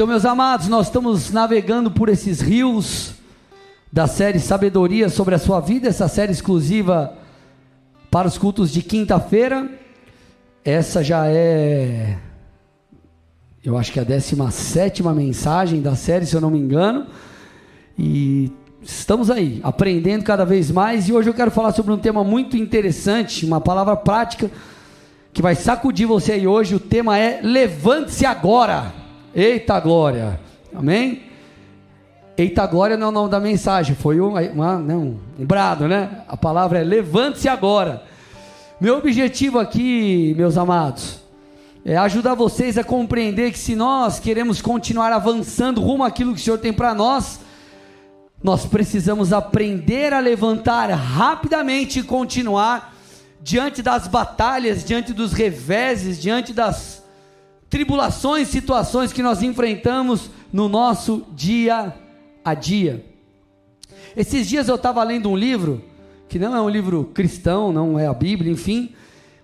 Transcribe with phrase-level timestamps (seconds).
[0.00, 3.12] Então, meus amados, nós estamos navegando por esses rios
[3.92, 7.18] da série Sabedoria sobre a sua vida, essa série exclusiva
[8.10, 9.70] para os cultos de quinta-feira.
[10.64, 12.16] Essa já é,
[13.62, 17.06] eu acho que é a 17 mensagem da série, se eu não me engano.
[17.98, 21.10] E estamos aí, aprendendo cada vez mais.
[21.10, 24.50] E hoje eu quero falar sobre um tema muito interessante, uma palavra prática
[25.30, 26.74] que vai sacudir você aí hoje.
[26.74, 28.99] O tema é Levante-se agora.
[29.34, 30.40] Eita glória.
[30.74, 31.22] Amém?
[32.36, 35.86] Eita glória não é o nome da mensagem, foi um, uma, né, um, um brado,
[35.86, 36.22] né?
[36.26, 38.02] A palavra é levante-se agora.
[38.80, 41.20] Meu objetivo aqui, meus amados,
[41.84, 46.42] é ajudar vocês a compreender que se nós queremos continuar avançando rumo àquilo que o
[46.42, 47.40] Senhor tem para nós,
[48.42, 52.94] nós precisamos aprender a levantar rapidamente e continuar
[53.42, 56.99] diante das batalhas, diante dos reveses, diante das
[57.70, 61.94] tribulações, situações que nós enfrentamos no nosso dia
[62.44, 63.06] a dia.
[64.16, 65.82] Esses dias eu estava lendo um livro,
[66.28, 68.92] que não é um livro cristão, não é a Bíblia, enfim,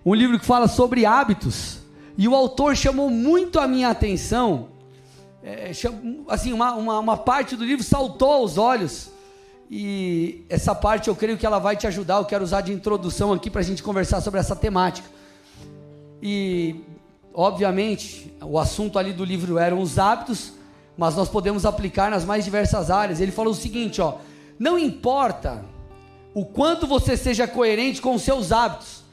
[0.05, 1.79] um livro que fala sobre hábitos,
[2.17, 4.67] e o autor chamou muito a minha atenção,
[5.41, 5.71] é,
[6.27, 9.09] assim, uma, uma, uma parte do livro saltou aos olhos,
[9.71, 13.31] e essa parte eu creio que ela vai te ajudar, eu quero usar de introdução
[13.31, 15.07] aqui para a gente conversar sobre essa temática.
[16.21, 16.75] E,
[17.37, 20.53] obviamente, o assunto ali do livro eram os hábitos,
[20.97, 23.21] mas nós podemos aplicar nas mais diversas áreas.
[23.21, 24.15] Ele falou o seguinte, ó:
[24.57, 25.63] não importa
[26.33, 29.03] o quanto você seja coerente com os seus hábitos,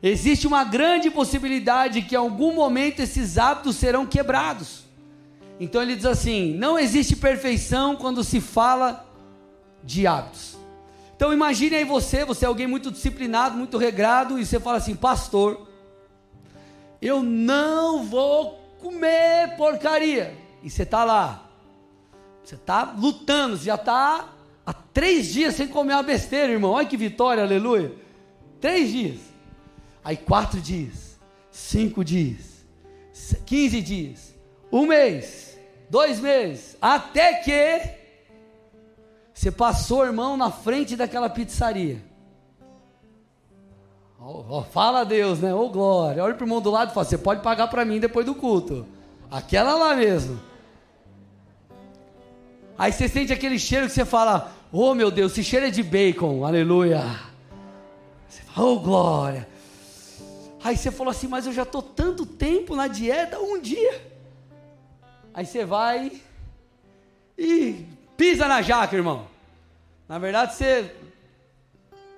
[0.00, 4.84] existe uma grande possibilidade que em algum momento esses hábitos serão quebrados.
[5.58, 9.04] Então ele diz assim: não existe perfeição quando se fala
[9.82, 10.56] de hábitos.
[11.16, 14.94] Então imagine aí você, você é alguém muito disciplinado, muito regrado, e você fala assim,
[14.94, 15.65] pastor,
[17.00, 21.50] eu não vou comer porcaria e você está lá,
[22.42, 24.32] você está lutando, você já está
[24.64, 26.72] há três dias sem comer uma besteira, irmão.
[26.72, 27.92] Olha que vitória, aleluia.
[28.60, 29.20] Três dias.
[30.02, 31.18] Aí quatro dias,
[31.50, 32.64] cinco dias,
[33.44, 34.36] quinze dias,
[34.70, 35.58] um mês,
[35.90, 37.80] dois meses, até que
[39.34, 42.00] você passou, irmão, na frente daquela pizzaria.
[44.70, 45.54] Fala Deus, né?
[45.54, 46.22] Ô glória.
[46.22, 48.34] Olha para o irmão do lado e fala: Você pode pagar para mim depois do
[48.34, 48.86] culto.
[49.30, 50.40] Aquela lá mesmo.
[52.78, 55.82] Aí você sente aquele cheiro que você fala: Oh meu Deus, esse cheiro é de
[55.82, 57.02] bacon, aleluia.
[58.28, 59.48] Você fala: Oh glória.
[60.62, 64.16] Aí você falou assim: Mas eu já estou tanto tempo na dieta, um dia.
[65.32, 66.20] Aí você vai
[67.38, 67.86] e
[68.16, 69.26] pisa na jaca, irmão.
[70.08, 70.92] Na verdade, você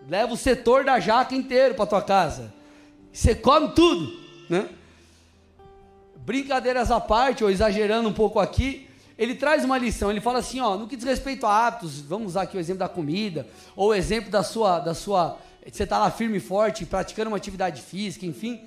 [0.09, 2.53] leva o setor da jaca inteiro para tua casa.
[3.13, 4.11] Você come tudo,
[4.49, 4.69] né?
[6.17, 10.61] Brincadeiras à parte, ou exagerando um pouco aqui, ele traz uma lição, ele fala assim,
[10.61, 13.89] ó, no que diz respeito a hábitos, vamos usar aqui o exemplo da comida, ou
[13.89, 15.39] o exemplo da sua, da sua,
[15.71, 18.67] você está lá firme e forte, praticando uma atividade física, enfim.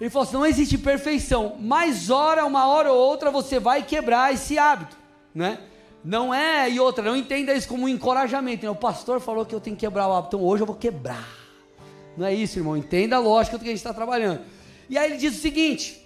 [0.00, 4.32] Ele falou assim, não existe perfeição, mas hora, uma hora ou outra você vai quebrar
[4.32, 4.96] esse hábito,
[5.34, 5.58] né?
[6.04, 8.70] Não é, e outra, não entenda isso como um encorajamento, né?
[8.70, 11.28] o pastor falou que eu tenho que quebrar o hábito, então hoje eu vou quebrar.
[12.16, 14.40] Não é isso, irmão, entenda a lógica do que a gente está trabalhando.
[14.88, 16.00] E aí ele diz o seguinte,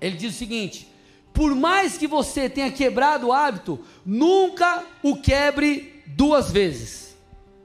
[0.00, 0.92] ele diz o seguinte,
[1.32, 7.16] por mais que você tenha quebrado o hábito, nunca o quebre duas vezes.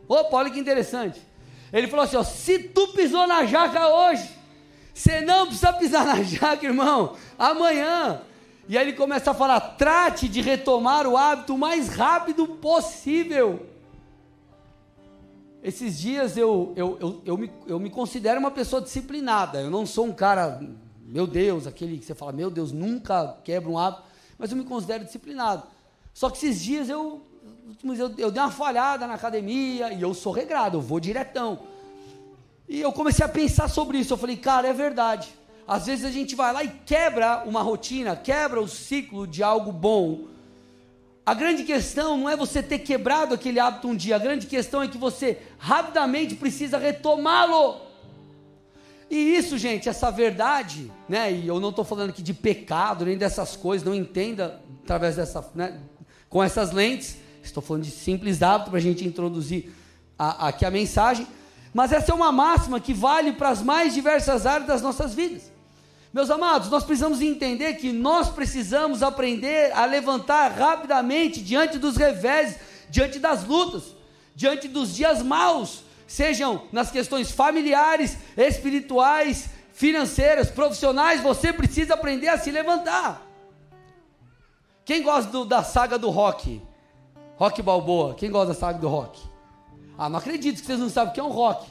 [0.08, 1.22] Opa, olha que interessante.
[1.72, 4.28] Ele falou assim: ó, se tu pisou na jaca hoje,
[4.92, 8.22] você não precisa pisar na jaca, irmão, amanhã.
[8.70, 13.66] E aí ele começa a falar: trate de retomar o hábito o mais rápido possível.
[15.62, 19.60] Esses dias eu, eu, eu, eu, me, eu me considero uma pessoa disciplinada.
[19.60, 20.62] Eu não sou um cara
[21.10, 24.04] meu Deus, aquele que você fala, meu Deus, nunca quebra um hábito,
[24.38, 25.64] mas eu me considero disciplinado.
[26.14, 27.24] Só que esses dias eu,
[27.84, 31.62] eu, eu dei uma falhada na academia e eu sou regrado, eu vou diretão.
[32.68, 35.34] E eu comecei a pensar sobre isso, eu falei, cara, é verdade.
[35.70, 39.72] Às vezes a gente vai lá e quebra uma rotina, quebra o ciclo de algo
[39.72, 40.22] bom.
[41.24, 44.82] A grande questão não é você ter quebrado aquele hábito um dia, a grande questão
[44.82, 47.82] é que você rapidamente precisa retomá-lo.
[49.12, 51.32] E isso, gente, essa verdade, né?
[51.32, 55.48] E eu não estou falando aqui de pecado, nem dessas coisas, não entenda através dessa,
[55.54, 55.80] né,
[56.28, 57.16] com essas lentes.
[57.44, 59.72] Estou falando de simples hábito para a gente introduzir
[60.18, 61.28] a, aqui a mensagem.
[61.72, 65.59] Mas essa é uma máxima que vale para as mais diversas áreas das nossas vidas.
[66.12, 72.58] Meus amados, nós precisamos entender que nós precisamos aprender a levantar rapidamente diante dos revés,
[72.90, 73.96] diante das lutas,
[74.36, 82.40] diante dos dias maus, sejam nas questões familiares, espirituais, financeiras, profissionais, você precisa aprender a
[82.40, 83.22] se levantar.
[84.84, 86.60] Quem gosta do, da saga do rock?
[87.38, 88.16] Rock Balboa.
[88.16, 89.22] Quem gosta da saga do rock?
[89.96, 91.70] Ah, não acredito que vocês não sabem o que é um rock.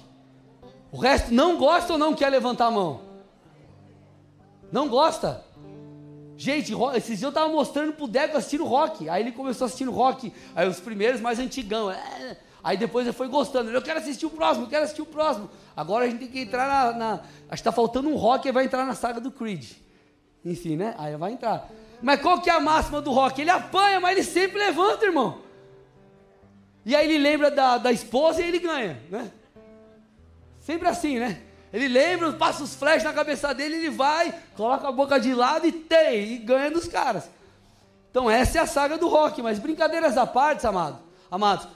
[0.93, 3.08] O resto não gosta ou não quer levantar a mão?
[4.71, 5.45] Não gosta?
[6.37, 9.09] Gente, esses dias eu tava mostrando pro Deco assistindo rock.
[9.09, 10.33] Aí ele começou assistindo rock.
[10.55, 11.91] Aí os primeiros mais antigão.
[11.91, 13.71] É, aí depois ele foi gostando.
[13.71, 15.51] Eu quero assistir o próximo, eu quero assistir o próximo.
[15.77, 16.93] Agora a gente tem que entrar na.
[16.97, 17.21] na
[17.51, 19.73] acho que tá faltando um rock e vai entrar na saga do Creed.
[20.45, 20.95] Enfim, né?
[20.97, 21.69] Aí vai entrar.
[22.01, 23.41] Mas qual que é a máxima do rock?
[23.41, 25.41] Ele apanha, mas ele sempre levanta, irmão.
[26.87, 29.31] E aí ele lembra da, da esposa e ele ganha, né?
[30.61, 31.43] Sempre assim, né?
[31.73, 35.67] Ele lembra, passa os flashes na cabeça dele, ele vai, coloca a boca de lado
[35.67, 37.29] e tem, e ganha dos caras.
[38.11, 40.99] Então essa é a saga do rock, mas brincadeiras à parte, amado,
[41.31, 41.69] amados,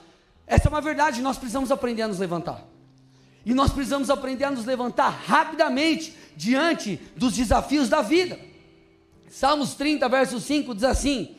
[0.46, 2.62] essa é uma verdade, nós precisamos aprender a nos levantar.
[3.44, 8.38] E nós precisamos aprender a nos levantar rapidamente diante dos desafios da vida.
[9.28, 11.34] Salmos 30, verso 5 diz assim: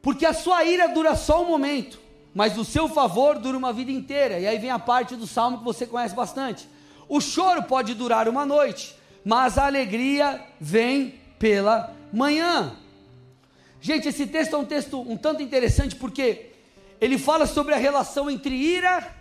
[0.00, 1.98] Porque a sua ira dura só um momento,
[2.34, 4.38] mas o seu favor dura uma vida inteira.
[4.38, 6.68] E aí vem a parte do salmo que você conhece bastante.
[7.08, 8.94] O choro pode durar uma noite,
[9.24, 12.76] mas a alegria vem pela manhã.
[13.80, 16.50] Gente, esse texto é um texto um tanto interessante porque
[17.00, 19.14] ele fala sobre a relação entre ira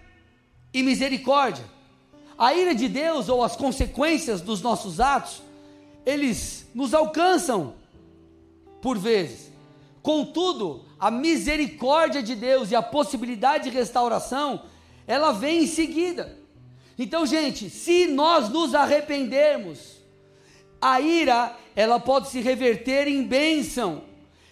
[0.74, 1.64] e misericórdia.
[2.38, 5.42] A ira de Deus ou as consequências dos nossos atos,
[6.06, 7.76] eles nos alcançam
[8.82, 9.52] por vezes.
[10.02, 14.64] Contudo, a misericórdia de Deus e a possibilidade de restauração,
[15.06, 16.38] ela vem em seguida.
[16.98, 19.98] Então, gente, se nós nos arrependermos,
[20.82, 24.04] a ira, ela pode se reverter em bênção.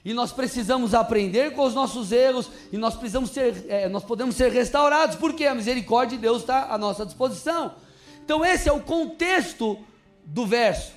[0.03, 4.35] E nós precisamos aprender com os nossos erros e nós precisamos ser, é, nós podemos
[4.35, 7.73] ser restaurados, porque a misericórdia de Deus está à nossa disposição.
[8.23, 9.79] Então, esse é o contexto
[10.23, 10.93] do verso.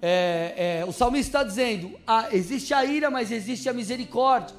[0.00, 4.56] É, é, o salmista está dizendo: ah, existe a ira, mas existe a misericórdia.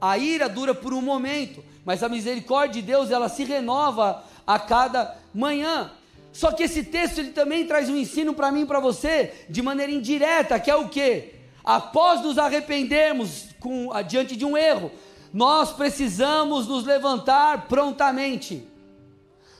[0.00, 4.58] A ira dura por um momento, mas a misericórdia de Deus ela se renova a
[4.58, 5.90] cada manhã.
[6.32, 9.60] Só que esse texto ele também traz um ensino para mim e para você de
[9.60, 11.34] maneira indireta, que é o que?
[11.62, 14.90] Após nos arrependermos com, diante de um erro,
[15.34, 18.66] nós precisamos nos levantar prontamente.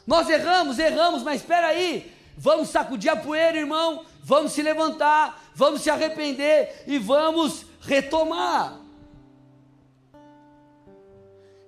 [0.07, 5.83] Nós erramos, erramos, mas espera aí, vamos sacudir a poeira, irmão, vamos se levantar, vamos
[5.83, 8.88] se arrepender e vamos retomar.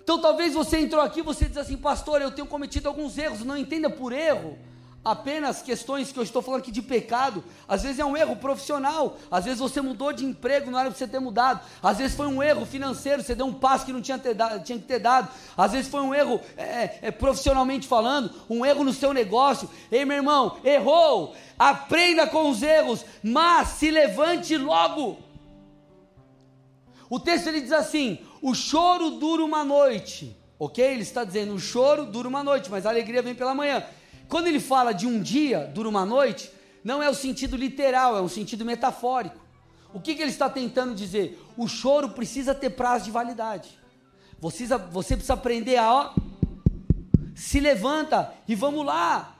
[0.02, 3.44] Então talvez você entrou aqui e você diz assim, pastor, eu tenho cometido alguns erros,
[3.44, 4.58] não entenda por erro
[5.04, 7.42] apenas questões que eu estou falando aqui de pecado.
[7.66, 10.98] Às vezes é um erro profissional, às vezes você mudou de emprego, não era para
[10.98, 11.60] você ter mudado.
[11.82, 14.62] Às vezes foi um erro financeiro, você deu um passo que não tinha, ter dado,
[14.62, 15.28] tinha que ter dado.
[15.56, 19.68] Às vezes foi um erro é, é, é, profissionalmente falando, um erro no seu negócio.
[19.90, 21.34] Ei, meu irmão, errou.
[21.58, 25.29] Aprenda com os erros, mas se levante logo.
[27.10, 30.84] O texto ele diz assim: o choro dura uma noite, ok?
[30.84, 33.84] Ele está dizendo: o choro dura uma noite, mas a alegria vem pela manhã.
[34.28, 36.52] Quando ele fala de um dia dura uma noite,
[36.84, 39.40] não é o sentido literal, é um sentido metafórico.
[39.92, 41.44] O que, que ele está tentando dizer?
[41.56, 43.76] O choro precisa ter prazo de validade.
[44.38, 46.14] Você, você precisa aprender a, ó,
[47.34, 49.36] se levanta e vamos lá.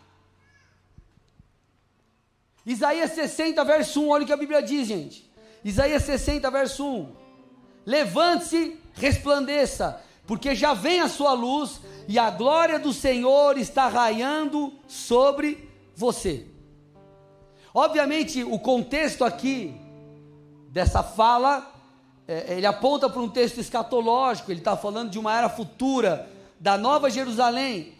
[2.66, 5.30] Isaías 60, verso 1, olha o que a Bíblia diz, gente.
[5.64, 7.29] Isaías 60, verso 1.
[7.84, 14.72] Levante-se, resplandeça, porque já vem a sua luz e a glória do Senhor está raiando
[14.86, 16.46] sobre você.
[17.72, 19.74] Obviamente, o contexto aqui
[20.70, 21.72] dessa fala,
[22.26, 26.28] é, ele aponta para um texto escatológico, ele está falando de uma era futura,
[26.60, 27.94] da nova Jerusalém.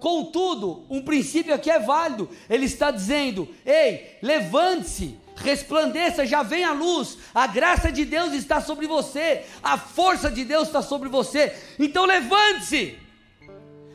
[0.00, 6.72] Contudo, um princípio aqui é válido, ele está dizendo: ei, levante-se, resplandeça, já vem a
[6.72, 11.56] luz, a graça de Deus está sobre você, a força de Deus está sobre você,
[11.78, 12.98] então levante-se.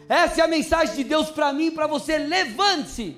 [0.07, 3.17] Essa é a mensagem de Deus para mim e para você: levante-se.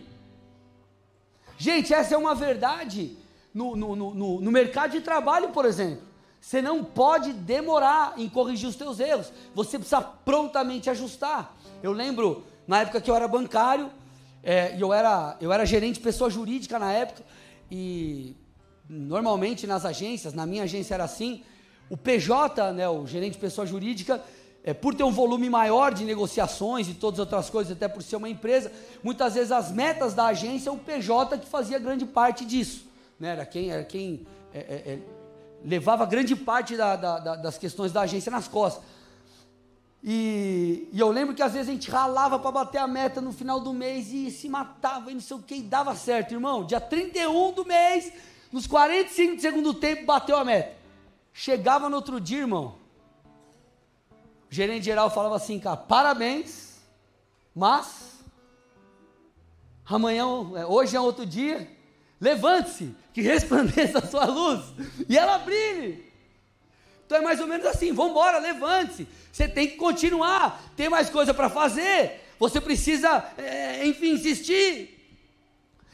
[1.57, 3.17] Gente, essa é uma verdade
[3.53, 6.03] no, no, no, no mercado de trabalho, por exemplo.
[6.39, 11.55] Você não pode demorar em corrigir os teus erros, você precisa prontamente ajustar.
[11.81, 13.89] Eu lembro, na época que eu era bancário,
[14.43, 17.23] é, eu, era, eu era gerente de pessoa jurídica na época,
[17.77, 18.35] e
[18.89, 21.43] normalmente nas agências, na minha agência era assim,
[21.89, 24.23] o PJ, né, o gerente de pessoa jurídica,
[24.63, 28.01] é, por ter um volume maior de negociações e todas as outras coisas, até por
[28.01, 28.71] ser uma empresa,
[29.03, 32.87] muitas vezes as metas da agência, o PJ que fazia grande parte disso.
[33.19, 33.29] Né?
[33.29, 34.99] Era quem, era quem é, é, é
[35.63, 38.83] levava grande parte da, da, da, das questões da agência nas costas.
[40.07, 43.33] E, e, eu lembro que às vezes a gente ralava para bater a meta no
[43.33, 46.63] final do mês e se matava e não sei o que, e dava certo, irmão.
[46.63, 48.13] Dia 31 do mês,
[48.51, 50.77] nos 45 do segundo tempo, bateu a meta.
[51.33, 52.75] Chegava no outro dia, irmão.
[54.51, 56.75] O gerente geral falava assim, cara, parabéns,
[57.55, 58.23] mas
[59.87, 61.67] amanhã, é, hoje é outro dia,
[62.21, 64.61] levante-se, que resplandeça a sua luz,
[65.09, 66.13] e ela brilhe.
[67.05, 69.07] Então é mais ou menos assim, vamos embora, levante-se.
[69.31, 72.21] Você tem que continuar, tem mais coisa para fazer.
[72.39, 74.95] Você precisa, é, enfim, insistir.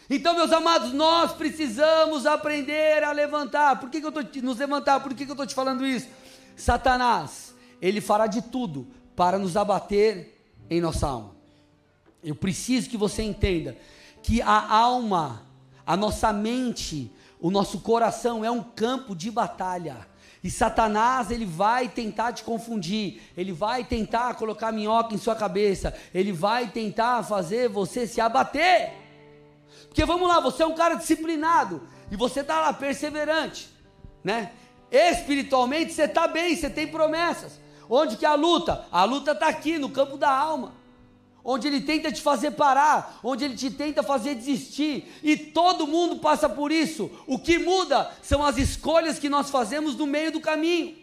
[0.10, 3.80] Então, meus amados, nós precisamos aprender a levantar.
[3.80, 5.00] Por que, que eu estou nos levantar?
[5.00, 6.08] Por que, que eu estou te falando isso?
[6.56, 10.38] Satanás, ele fará de tudo para nos abater
[10.70, 11.36] em nossa alma.
[12.24, 13.78] Eu preciso que você entenda
[14.22, 15.44] que a alma,
[15.86, 20.11] a nossa mente, o nosso coração é um campo de batalha.
[20.44, 25.94] E Satanás, ele vai tentar te confundir, ele vai tentar colocar minhoca em sua cabeça,
[26.14, 28.92] ele vai tentar fazer você se abater.
[29.88, 33.70] Porque vamos lá, você é um cara disciplinado e você está lá perseverante,
[34.24, 34.52] né?
[34.90, 37.60] Espiritualmente você está bem, você tem promessas.
[37.90, 38.86] Onde que é a luta?
[38.92, 40.81] A luta está aqui, no campo da alma
[41.44, 46.18] onde ele tenta te fazer parar, onde ele te tenta fazer desistir, e todo mundo
[46.18, 47.10] passa por isso.
[47.28, 50.96] O que muda são as escolhas que nós fazemos no meio do caminho.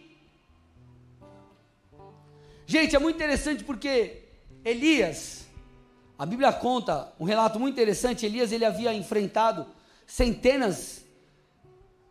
[2.65, 4.23] Gente, é muito interessante porque
[4.63, 5.47] Elias,
[6.17, 8.25] a Bíblia conta um relato muito interessante.
[8.25, 9.65] Elias ele havia enfrentado
[10.05, 11.03] centenas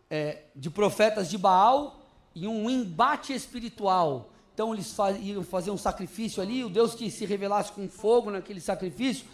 [0.09, 2.01] é, de profetas de Baal
[2.35, 4.28] em um embate espiritual
[4.59, 8.59] então eles iam fazer um sacrifício ali, o Deus que se revelasse com fogo naquele
[8.59, 9.25] sacrifício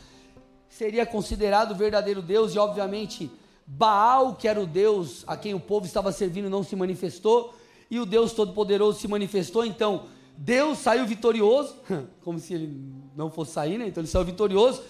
[0.70, 3.32] seria considerado o verdadeiro Deus, e obviamente
[3.66, 7.56] Baal, que era o Deus a quem o povo estava servindo, não se manifestou,
[7.90, 10.04] e o Deus Todo-Poderoso se manifestou, então
[10.38, 11.76] Deus saiu vitorioso,
[12.24, 12.80] como se ele
[13.16, 13.88] não fosse sair, né?
[13.88, 14.84] Então ele saiu vitorioso,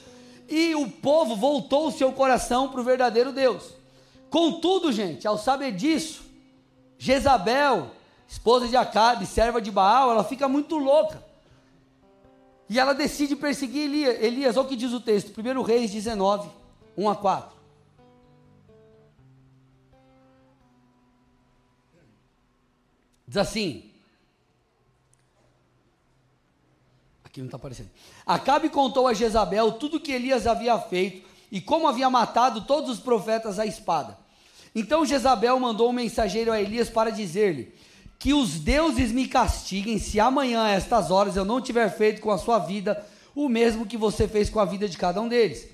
[0.50, 3.74] e o povo voltou o seu coração para o verdadeiro Deus.
[4.30, 6.24] Contudo, gente, ao saber disso,
[6.98, 7.95] Jezabel,
[8.28, 11.24] esposa de Acabe, serva de Baal, ela fica muito louca.
[12.70, 14.22] E ela decide perseguir Elias.
[14.22, 16.50] Elias, olha o que diz o texto, 1 Reis 19,
[16.98, 17.56] 1 a 4.
[23.28, 23.92] Diz assim.
[27.24, 27.90] Aqui não está aparecendo.
[28.26, 33.00] Acabe contou a Jezabel tudo que Elias havia feito e como havia matado todos os
[33.00, 34.18] profetas à espada.
[34.74, 37.74] Então Jezabel mandou um mensageiro a Elias para dizer-lhe:
[38.26, 42.32] que os deuses me castiguem se amanhã, a estas horas, eu não tiver feito com
[42.32, 43.06] a sua vida
[43.36, 45.68] o mesmo que você fez com a vida de cada um deles.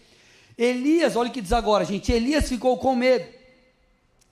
[0.57, 2.11] Elias, olha o que diz agora, gente.
[2.11, 3.25] Elias ficou com medo,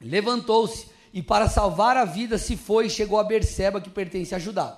[0.02, 4.40] levantou-se e, para salvar a vida, se foi e chegou a Berseba, que pertence a
[4.40, 4.78] Judá.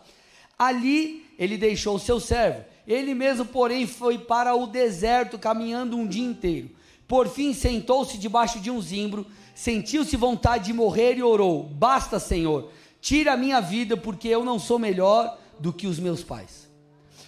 [0.56, 2.64] Ali ele deixou o seu servo.
[2.88, 6.70] Ele mesmo, porém, foi para o deserto, caminhando um dia inteiro.
[7.08, 12.70] Por fim, sentou-se debaixo de um zimbro, sentiu-se vontade de morrer e orou: Basta, Senhor
[13.01, 16.70] tira a minha vida, porque eu não sou melhor do que os meus pais.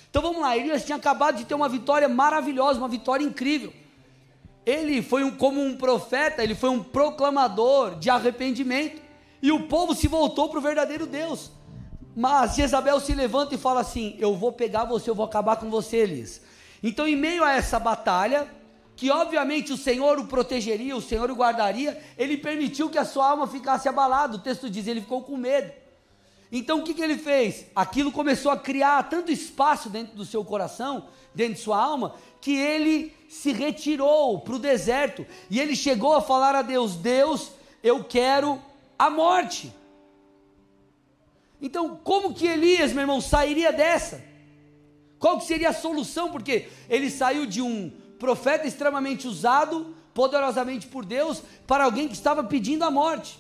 [0.10, 3.74] Então vamos lá, Elias tinha acabado de ter uma vitória maravilhosa, uma vitória incrível.
[4.66, 9.02] Ele foi um, como um profeta, ele foi um proclamador de arrependimento,
[9.42, 11.52] e o povo se voltou para o verdadeiro Deus.
[12.16, 15.70] Mas Jezabel se levanta e fala assim: Eu vou pegar você, eu vou acabar com
[15.70, 16.42] você, Elias.
[16.82, 18.48] Então, em meio a essa batalha,
[19.04, 23.32] que obviamente o Senhor o protegeria, o Senhor o guardaria, ele permitiu que a sua
[23.32, 24.38] alma ficasse abalada.
[24.38, 25.74] O texto diz, ele ficou com medo.
[26.50, 27.66] Então o que, que ele fez?
[27.76, 32.56] Aquilo começou a criar tanto espaço dentro do seu coração, dentro de sua alma, que
[32.56, 37.52] ele se retirou para o deserto e ele chegou a falar a Deus: Deus,
[37.84, 38.58] eu quero
[38.98, 39.70] a morte.
[41.62, 44.24] Então, como que Elias, meu irmão, sairia dessa?
[45.20, 46.32] Qual que seria a solução?
[46.32, 47.92] Porque ele saiu de um
[48.24, 53.38] profeta extremamente usado poderosamente por Deus para alguém que estava pedindo a morte.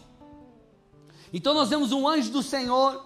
[1.32, 3.02] Então nós vemos um anjo do Senhor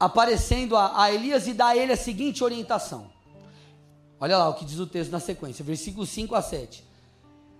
[0.00, 3.08] aparecendo a, a Elias e dá a ele a seguinte orientação.
[4.18, 6.82] Olha lá o que diz o texto na sequência, versículos 5 a 7.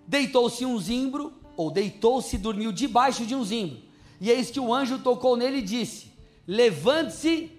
[0.09, 3.78] Deitou-se um zimbro, ou deitou-se e dormiu debaixo de um zimbro.
[4.21, 6.12] E eis que o anjo tocou nele e disse:
[6.49, 7.52] Levante-se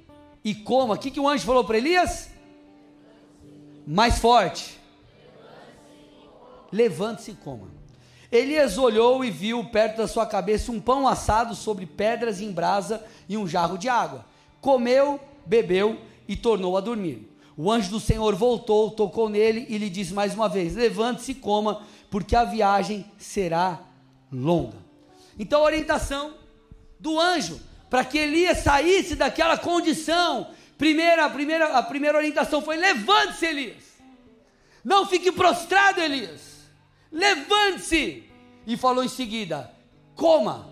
[0.44, 0.96] e coma.
[0.96, 2.30] O que, que o anjo falou para Elias?
[3.88, 4.75] Mais forte
[6.76, 7.70] levante-se e coma.
[8.30, 13.04] Elias olhou e viu perto da sua cabeça um pão assado sobre pedras em brasa
[13.30, 14.26] e um jarro de água.
[14.60, 17.32] Comeu, bebeu e tornou a dormir.
[17.56, 21.36] O anjo do Senhor voltou, tocou nele e lhe disse mais uma vez: Levante-se e
[21.36, 23.80] coma, porque a viagem será
[24.30, 24.78] longa.
[25.40, 26.34] Então a orientação
[27.00, 30.48] do anjo para que Elias saísse daquela condição.
[30.78, 33.86] Primeira, a primeira, a primeira orientação foi: levante-se, Elias.
[34.84, 36.55] Não fique prostrado, Elias
[37.16, 38.30] levante-se.
[38.68, 39.72] E falou em seguida:
[40.16, 40.68] coma.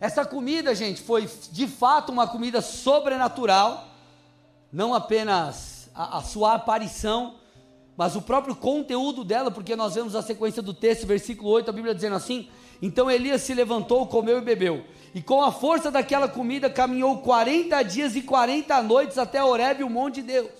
[0.00, 3.88] Essa comida, gente, foi de fato uma comida sobrenatural,
[4.72, 7.34] não apenas a, a sua aparição,
[7.96, 11.72] mas o próprio conteúdo dela, porque nós vemos a sequência do texto, versículo 8, a
[11.72, 12.48] Bíblia dizendo assim:
[12.80, 17.82] Então Elias se levantou, comeu e bebeu, e com a força daquela comida caminhou 40
[17.82, 20.50] dias e 40 noites até Horebe, o monte de Deus.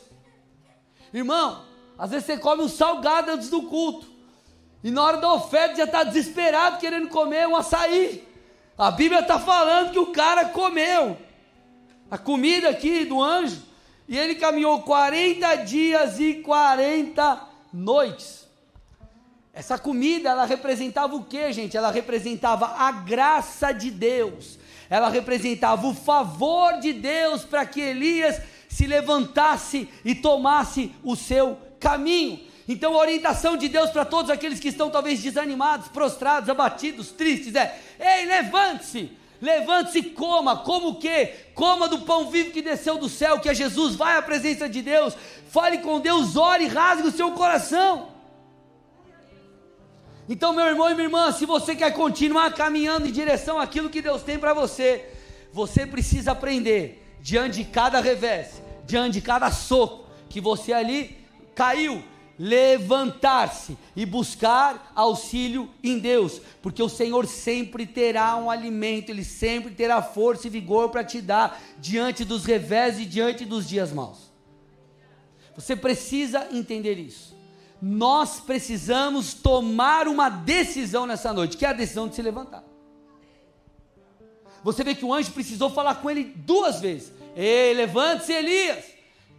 [1.14, 1.62] Irmão,
[1.97, 4.10] às vezes você come um salgado antes do culto,
[4.82, 8.26] e na hora da oferta já está desesperado querendo comer um açaí.
[8.76, 11.16] A Bíblia está falando que o cara comeu
[12.10, 13.62] a comida aqui do anjo,
[14.08, 17.40] e ele caminhou 40 dias e 40
[17.72, 18.49] noites.
[19.52, 21.76] Essa comida, ela representava o que, gente?
[21.76, 24.58] Ela representava a graça de Deus,
[24.88, 31.58] ela representava o favor de Deus para que Elias se levantasse e tomasse o seu
[31.78, 32.50] caminho.
[32.73, 37.57] Então, a orientação de Deus para todos aqueles que estão talvez desanimados, prostrados, abatidos, tristes
[37.57, 39.11] é: ei, levante-se,
[39.43, 40.59] levante-se e coma.
[40.59, 41.35] Como o quê?
[41.53, 43.97] Coma do pão vivo que desceu do céu, que é Jesus.
[43.97, 45.17] Vai à presença de Deus,
[45.49, 48.11] fale com Deus, ore, rasgue o seu coração.
[50.29, 54.00] Então, meu irmão e minha irmã, se você quer continuar caminhando em direção àquilo que
[54.00, 55.12] Deus tem para você,
[55.53, 61.19] você precisa aprender diante de cada revés, diante de cada soco que você ali
[61.53, 62.05] caiu,
[62.42, 69.75] levantar-se e buscar auxílio em Deus, porque o Senhor sempre terá um alimento, Ele sempre
[69.75, 74.32] terá força e vigor para te dar diante dos revés e diante dos dias maus.
[75.54, 77.37] Você precisa entender isso.
[77.82, 82.64] Nós precisamos tomar uma decisão nessa noite, que é a decisão de se levantar.
[84.64, 88.85] Você vê que o anjo precisou falar com ele duas vezes: Ei, levante-se, Elias.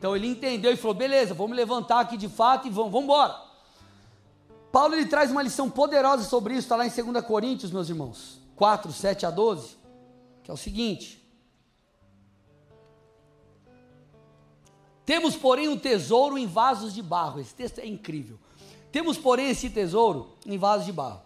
[0.02, 3.40] Então ele entendeu e falou: beleza, vamos levantar aqui de fato e vamos, vamos embora.
[4.72, 8.42] Paulo ele traz uma lição poderosa sobre isso, está lá em 2 Coríntios, meus irmãos,
[8.56, 9.78] 4, 7 a 12,
[10.44, 11.24] que é o seguinte:
[15.06, 17.40] Temos, porém, um tesouro em vasos de barro.
[17.40, 18.40] Esse texto é incrível.
[18.92, 21.22] Temos, porém, esse tesouro em vasos de barro,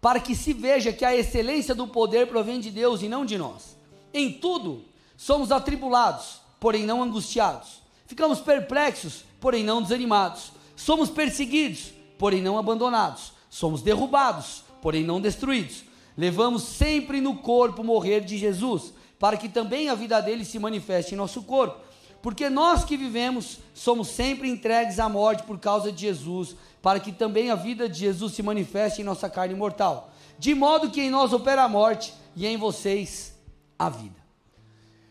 [0.00, 3.36] para que se veja que a excelência do poder provém de Deus e não de
[3.36, 3.76] nós.
[4.14, 4.84] Em tudo
[5.16, 7.82] somos atribulados porém não angustiados.
[8.06, 10.52] Ficamos perplexos, porém não desanimados.
[10.74, 13.32] Somos perseguidos, porém não abandonados.
[13.50, 15.84] Somos derrubados, porém não destruídos.
[16.16, 21.14] Levamos sempre no corpo morrer de Jesus, para que também a vida dele se manifeste
[21.14, 21.80] em nosso corpo.
[22.22, 27.12] Porque nós que vivemos somos sempre entregues à morte por causa de Jesus, para que
[27.12, 30.12] também a vida de Jesus se manifeste em nossa carne mortal.
[30.38, 33.34] De modo que em nós opera a morte e em vocês
[33.78, 34.25] a vida.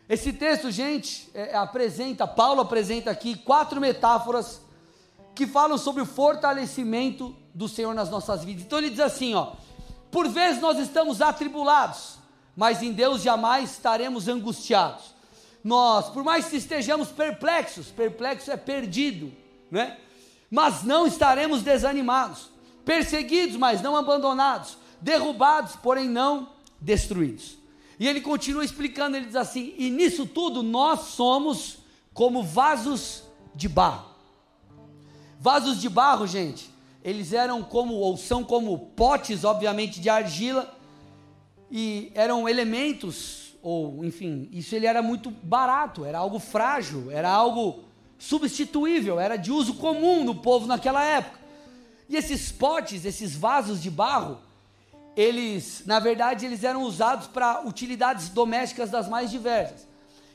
[0.08, 4.62] Esse texto, gente, é, é, apresenta, Paulo apresenta aqui quatro metáforas
[5.34, 8.64] que falam sobre o fortalecimento do Senhor nas nossas vidas.
[8.64, 9.54] Então ele diz assim, ó:
[10.12, 12.20] Por vezes nós estamos atribulados,
[12.56, 15.16] mas em Deus jamais estaremos angustiados.
[15.64, 19.34] Nós, por mais que estejamos perplexos, perplexo é perdido,
[19.72, 19.98] né?
[20.52, 22.52] Mas não estaremos desanimados,
[22.86, 27.58] perseguidos, mas não abandonados, derrubados, porém não destruídos.
[28.00, 31.78] E ele continua explicando, ele diz assim: e nisso tudo nós somos
[32.14, 34.10] como vasos de barro.
[35.40, 36.70] Vasos de barro, gente,
[37.04, 40.74] eles eram como, ou são como potes, obviamente, de argila,
[41.70, 47.84] e eram elementos, ou enfim, isso ele era muito barato, era algo frágil, era algo
[48.18, 51.40] substituível, era de uso comum no povo naquela época.
[52.08, 54.40] E esses potes, esses vasos de barro,
[55.16, 59.88] eles, na verdade, eles eram usados para utilidades domésticas das mais diversas.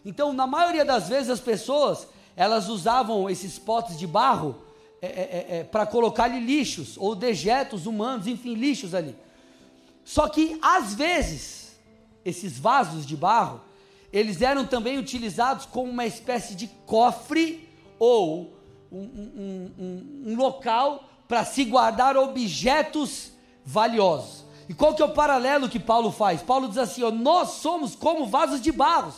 [0.05, 4.57] Então, na maioria das vezes, as pessoas, elas usavam esses potes de barro
[5.03, 9.15] é, é, é, é para colocar ali lixos, ou dejetos humanos, enfim, lixos ali.
[10.05, 11.79] Só que, às vezes,
[12.25, 13.61] esses vasos de barro,
[14.13, 18.55] eles eram também utilizados como uma espécie de cofre, ou
[18.91, 23.31] um, um, um, um local para se guardar objetos
[23.65, 24.50] valiosos.
[24.71, 26.43] E qual que é o paralelo que Paulo faz?
[26.43, 29.13] Paulo diz assim: ó, nós somos como vasos de barro.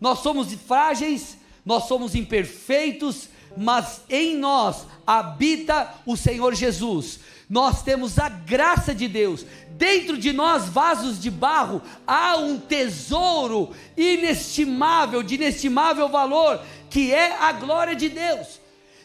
[0.00, 7.20] Nós somos frágeis, nós somos imperfeitos, mas em nós habita o Senhor Jesus.
[7.46, 9.44] Nós temos a graça de Deus.
[9.72, 17.36] Dentro de nós, vasos de barro, há um tesouro inestimável, de inestimável valor, que é
[17.38, 18.58] a glória de Deus.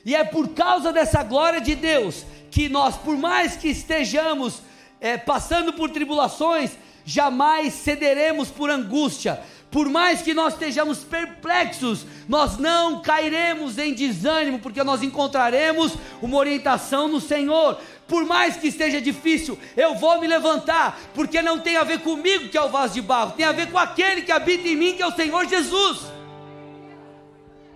[0.06, 4.62] E é por causa dessa glória de Deus que nós, por mais que estejamos
[4.99, 6.71] é, passando por tribulações,
[7.05, 9.41] jamais cederemos por angústia.
[9.69, 16.38] Por mais que nós estejamos perplexos, nós não cairemos em desânimo, porque nós encontraremos uma
[16.38, 17.77] orientação no Senhor.
[18.08, 22.49] por mais que esteja difícil, eu vou me levantar, porque não tem a ver comigo
[22.49, 24.93] que é o vaso de barro, tem a ver com aquele que habita em mim,
[24.93, 26.01] que é o Senhor Jesus.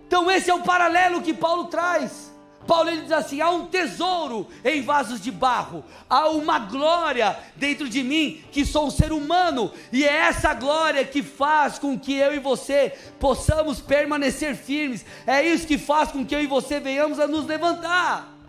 [0.08, 2.29] Então, esse é o paralelo que Paulo traz.
[2.68, 7.90] Paulo ele diz assim: há um tesouro em vasos de barro, há uma glória dentro
[7.90, 12.14] de mim, que sou um ser humano, e é essa glória que faz com que
[12.14, 16.80] eu e você possamos permanecer firmes, é isso que faz com que eu e você
[16.80, 18.40] venhamos a nos levantar.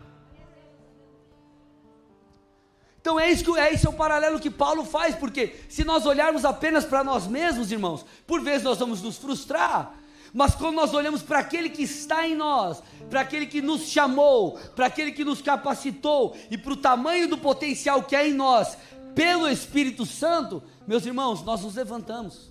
[3.01, 6.05] Então é isso que é esse é o paralelo que Paulo faz, porque se nós
[6.05, 9.94] olharmos apenas para nós mesmos, irmãos, por vezes nós vamos nos frustrar.
[10.33, 14.59] Mas quando nós olhamos para aquele que está em nós, para aquele que nos chamou,
[14.75, 18.77] para aquele que nos capacitou e para o tamanho do potencial que é em nós,
[19.14, 22.51] pelo Espírito Santo, meus irmãos, nós nos levantamos.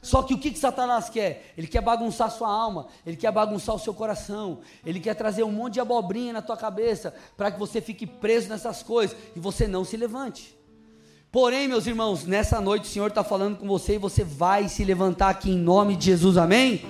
[0.00, 1.52] Só que o que, que Satanás quer?
[1.56, 5.50] Ele quer bagunçar sua alma, ele quer bagunçar o seu coração, ele quer trazer um
[5.50, 9.66] monte de abobrinha na tua cabeça, para que você fique preso nessas coisas e você
[9.66, 10.56] não se levante.
[11.30, 14.84] Porém, meus irmãos, nessa noite o Senhor está falando com você e você vai se
[14.84, 16.82] levantar aqui em nome de Jesus, amém?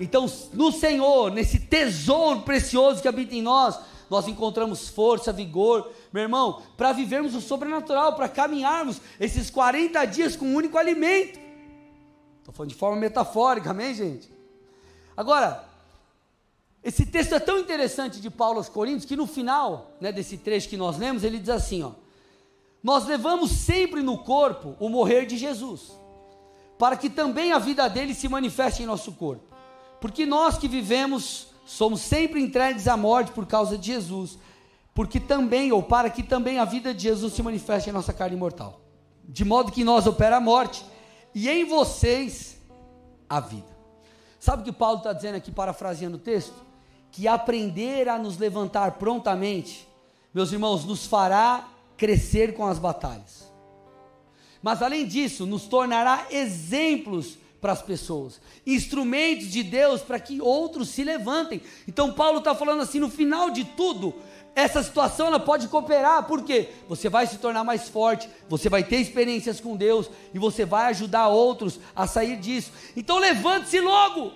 [0.00, 3.78] Então, no Senhor, nesse tesouro precioso que habita em nós,
[4.10, 10.36] nós encontramos força, vigor, meu irmão, para vivermos o sobrenatural, para caminharmos esses 40 dias
[10.36, 11.40] com um único alimento.
[12.38, 14.30] Estou falando de forma metafórica, amém, gente?
[15.16, 15.64] Agora,
[16.82, 20.68] esse texto é tão interessante de Paulo aos Coríntios que no final né, desse trecho
[20.68, 21.92] que nós lemos, ele diz assim: ó,
[22.82, 25.92] Nós levamos sempre no corpo o morrer de Jesus,
[26.78, 29.51] para que também a vida dele se manifeste em nosso corpo.
[30.02, 34.36] Porque nós que vivemos somos sempre entregues à morte por causa de Jesus,
[34.92, 38.36] porque também, ou para que também a vida de Jesus se manifeste em nossa carne
[38.36, 38.80] mortal.
[39.24, 40.84] De modo que nós opera a morte
[41.32, 42.60] e em vocês
[43.30, 43.68] a vida.
[44.40, 46.56] Sabe o que Paulo está dizendo aqui, parafraseando o texto?
[47.12, 49.88] Que aprender a nos levantar prontamente,
[50.34, 53.48] meus irmãos, nos fará crescer com as batalhas.
[54.60, 60.88] Mas além disso, nos tornará exemplos para as pessoas, instrumentos de Deus para que outros
[60.88, 61.62] se levantem.
[61.86, 64.12] Então, Paulo está falando assim: no final de tudo,
[64.52, 68.96] essa situação ela pode cooperar, porque você vai se tornar mais forte, você vai ter
[68.96, 72.72] experiências com Deus e você vai ajudar outros a sair disso.
[72.96, 74.32] Então levante-se logo.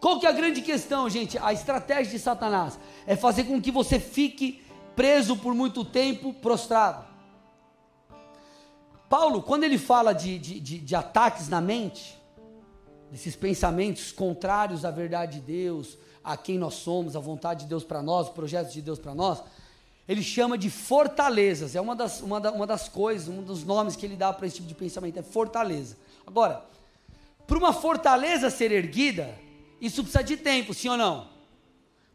[0.00, 1.36] Qual que é a grande questão, gente?
[1.36, 4.64] A estratégia de Satanás é fazer com que você fique
[4.96, 7.09] preso por muito tempo, prostrado.
[9.10, 12.16] Paulo, quando ele fala de, de, de, de ataques na mente,
[13.10, 17.82] desses pensamentos contrários à verdade de Deus, a quem nós somos, a vontade de Deus
[17.82, 19.42] para nós, os projetos de Deus para nós,
[20.06, 21.74] ele chama de fortalezas.
[21.74, 24.46] É uma das, uma, da, uma das coisas, um dos nomes que ele dá para
[24.46, 25.96] esse tipo de pensamento, é fortaleza.
[26.24, 26.64] Agora,
[27.48, 29.36] para uma fortaleza ser erguida,
[29.80, 31.26] isso precisa de tempo, sim ou não?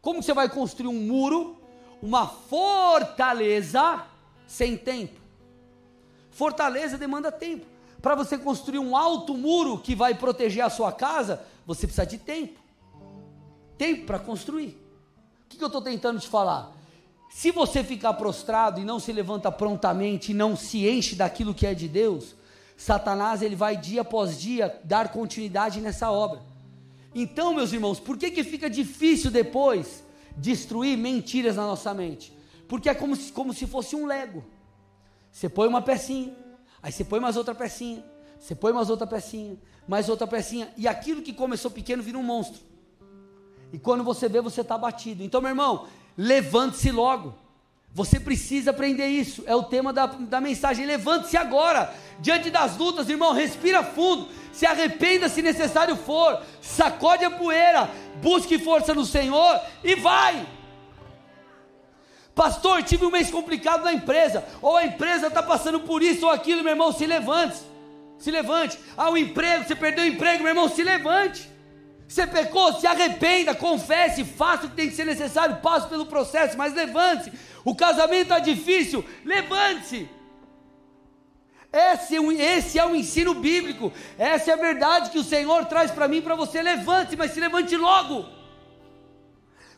[0.00, 1.58] Como você vai construir um muro,
[2.00, 4.02] uma fortaleza,
[4.46, 5.25] sem tempo?
[6.36, 7.66] Fortaleza demanda tempo.
[8.00, 12.18] Para você construir um alto muro que vai proteger a sua casa, você precisa de
[12.18, 12.66] tempo
[13.76, 14.68] tempo para construir.
[15.44, 16.72] O que, que eu estou tentando te falar?
[17.30, 21.66] Se você ficar prostrado e não se levanta prontamente e não se enche daquilo que
[21.66, 22.34] é de Deus,
[22.76, 26.40] Satanás ele vai dia após dia dar continuidade nessa obra.
[27.14, 30.04] Então, meus irmãos, por que, que fica difícil depois
[30.36, 32.32] destruir mentiras na nossa mente?
[32.68, 34.44] Porque é como se, como se fosse um Lego.
[35.36, 36.34] Você põe uma pecinha,
[36.82, 38.02] aí você põe mais outra pecinha,
[38.40, 42.22] você põe mais outra pecinha, mais outra pecinha, e aquilo que começou pequeno vira um
[42.22, 42.58] monstro.
[43.70, 45.22] E quando você vê, você está batido.
[45.22, 47.34] Então, meu irmão, levante-se logo.
[47.92, 49.42] Você precisa aprender isso.
[49.44, 50.86] É o tema da, da mensagem.
[50.86, 51.94] Levante-se agora.
[52.18, 54.28] Diante das lutas, irmão, respira fundo.
[54.54, 56.42] Se arrependa se necessário for.
[56.62, 57.90] Sacode a poeira.
[58.22, 60.46] Busque força no Senhor e vai.
[62.36, 64.44] Pastor, tive um mês complicado na empresa.
[64.60, 67.56] Ou a empresa está passando por isso ou aquilo, meu irmão, se levante.
[68.18, 68.78] Se levante.
[68.94, 71.50] Ah, o emprego, você perdeu o emprego, meu irmão, se levante.
[72.06, 76.58] Você pecou, se arrependa, confesse, faça o que tem que ser necessário, passe pelo processo,
[76.58, 77.32] mas levante-se.
[77.64, 80.06] O casamento está difícil, levante-se.
[81.72, 85.90] Esse, é esse, é o ensino bíblico, essa é a verdade que o Senhor traz
[85.90, 86.60] para mim, para você.
[86.62, 88.35] Levante, mas se levante logo.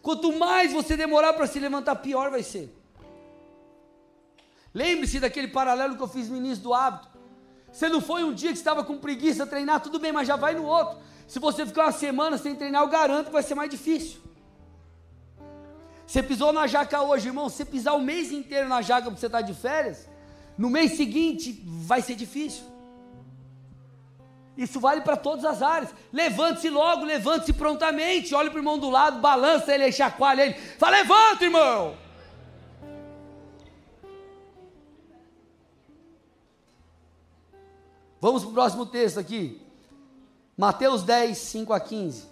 [0.02, 2.74] Quanto mais você demorar para se levantar, pior vai ser.
[4.72, 7.08] Lembre-se daquele paralelo que eu fiz no início do hábito.
[7.72, 10.54] Você não foi um dia que estava com preguiça treinar, tudo bem, mas já vai
[10.54, 10.98] no outro.
[11.26, 14.20] Se você ficar uma semana sem treinar, eu garanto que vai ser mais difícil.
[16.06, 17.50] Você pisou na jaca hoje, irmão.
[17.50, 20.08] Se pisar o mês inteiro na jaca porque você está de férias,
[20.56, 22.64] no mês seguinte vai ser difícil.
[24.58, 25.94] Isso vale para todas as áreas.
[26.12, 28.34] Levante-se logo, levante-se prontamente.
[28.34, 30.54] Olha para o irmão do lado, balança ele, chacoalha ele.
[30.54, 31.94] Fala, levanta, irmão!
[38.20, 39.62] Vamos para o próximo texto aqui.
[40.56, 42.26] Mateus 10, 5 a 15.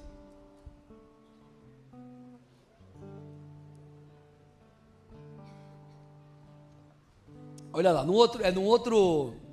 [7.72, 9.45] Olha lá, no outro, é num outro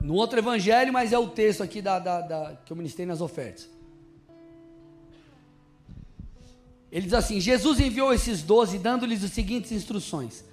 [0.00, 3.20] no outro evangelho, mas é o texto aqui da, da, da, que eu ministrei nas
[3.20, 3.68] ofertas.
[6.90, 10.44] Ele diz assim: Jesus enviou esses doze, dando-lhes as seguintes instruções: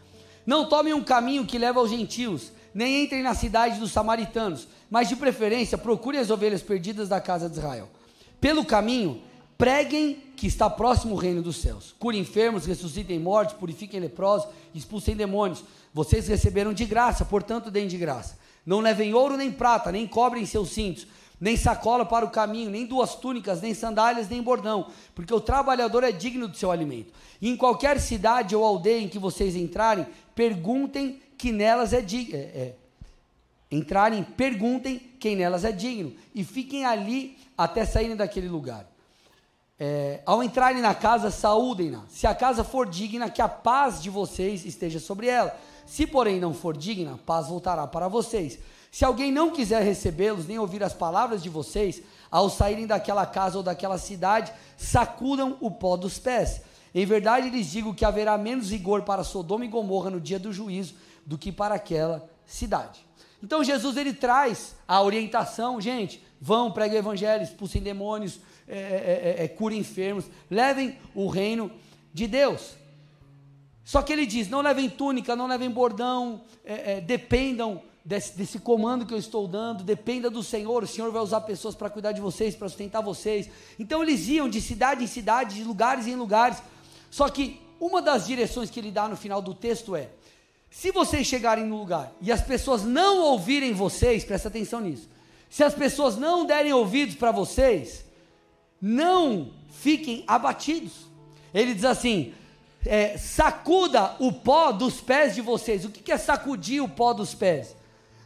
[0.46, 5.08] Não tomem um caminho que leva aos gentios, nem entrem na cidade dos samaritanos, mas
[5.08, 7.90] de preferência procurem as ovelhas perdidas da casa de Israel.
[8.42, 9.22] Pelo caminho,
[9.58, 11.96] preguem que está próximo o reino dos céus.
[11.98, 15.64] Curem enfermos, ressuscitem mortos, purifiquem leprosos, expulsem demônios.
[15.94, 18.38] Vocês receberam de graça, portanto, deem de graça.
[18.66, 21.06] Não levem ouro nem prata, nem cobrem seus cintos,
[21.40, 26.04] nem sacola para o caminho, nem duas túnicas, nem sandálias, nem bordão, porque o trabalhador
[26.04, 27.12] é digno do seu alimento.
[27.42, 32.36] E em qualquer cidade ou aldeia em que vocês entrarem, perguntem que nelas é digno.
[32.36, 32.76] É, é,
[33.70, 38.88] entrarem, perguntem quem nelas é digno, e fiquem ali até saírem daquele lugar.
[39.80, 42.04] É, ao entrarem na casa, saúdem-na.
[42.08, 45.54] Se a casa for digna, que a paz de vocês esteja sobre ela.
[45.86, 48.60] Se, porém, não for digna, paz voltará para vocês.
[48.92, 53.58] Se alguém não quiser recebê-los, nem ouvir as palavras de vocês, ao saírem daquela casa
[53.58, 56.62] ou daquela cidade, sacudam o pó dos pés.
[56.94, 60.54] Em verdade lhes digo que haverá menos rigor para Sodoma e Gomorra no dia do
[60.54, 60.94] juízo
[61.26, 63.06] do que para aquela cidade.
[63.42, 69.36] Então Jesus ele traz a orientação, gente, vão, preguem o evangelho, expulsem demônios, é, é,
[69.40, 71.72] é, é curem enfermos, levem o reino
[72.14, 72.76] de Deus.
[73.84, 78.60] Só que ele diz: não levem túnica, não levem bordão, é, é, dependam desse, desse,
[78.60, 82.12] comando que eu estou dando, dependa do Senhor, o Senhor vai usar pessoas para cuidar
[82.12, 83.50] de vocês, para sustentar vocês.
[83.78, 86.62] Então eles iam de cidade em cidade, de lugares em lugares.
[87.10, 90.10] Só que uma das direções que ele dá no final do texto é:
[90.70, 95.10] se vocês chegarem no lugar e as pessoas não ouvirem vocês, presta atenção nisso.
[95.50, 98.04] Se as pessoas não derem ouvidos para vocês,
[98.82, 100.94] não fiquem abatidos.
[101.54, 102.34] Ele diz assim:
[102.86, 105.86] é, sacuda o pó dos pés de vocês.
[105.86, 107.76] O que é sacudir o pó dos pés?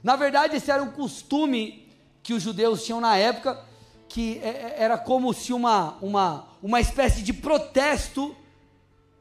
[0.04, 1.88] Na verdade, esse era um costume
[2.24, 3.64] que os judeus tinham na época,
[4.10, 8.36] que é, é, era como se uma, uma, uma espécie de protesto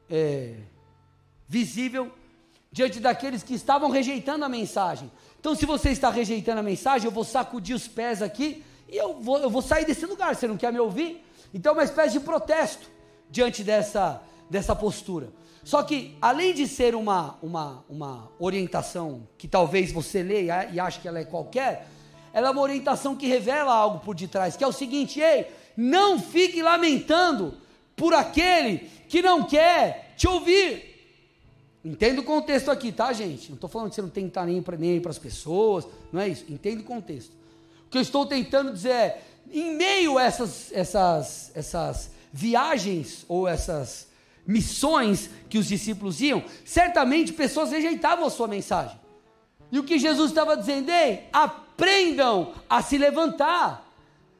[0.09, 0.55] é,
[1.47, 2.11] visível
[2.71, 5.11] diante daqueles que estavam rejeitando a mensagem.
[5.39, 9.19] Então, se você está rejeitando a mensagem, eu vou sacudir os pés aqui e eu
[9.21, 10.35] vou, eu vou sair desse lugar.
[10.35, 11.23] Você não quer me ouvir?
[11.53, 12.89] Então, é uma espécie de protesto
[13.29, 15.29] diante dessa dessa postura.
[15.63, 20.99] Só que, além de ser uma, uma, uma orientação que talvez você leia e ache
[20.99, 21.87] que ela é qualquer,
[22.31, 26.19] ela é uma orientação que revela algo por detrás, que é o seguinte: ei, não
[26.19, 27.53] fique lamentando
[27.95, 30.95] por aquele que não quer te ouvir.
[31.83, 33.49] Entenda o contexto aqui, tá, gente?
[33.49, 36.27] Não estou falando que você não tem que estar nem para as pessoas, não é
[36.27, 36.45] isso.
[36.49, 37.31] Entenda o contexto.
[37.85, 43.47] O que eu estou tentando dizer é, em meio a essas, essas, essas viagens ou
[43.47, 44.06] essas
[44.47, 48.97] missões que os discípulos iam, certamente pessoas rejeitavam a sua mensagem.
[49.69, 50.89] E o que Jesus estava dizendo?
[50.89, 53.85] Ei, aprendam a se levantar.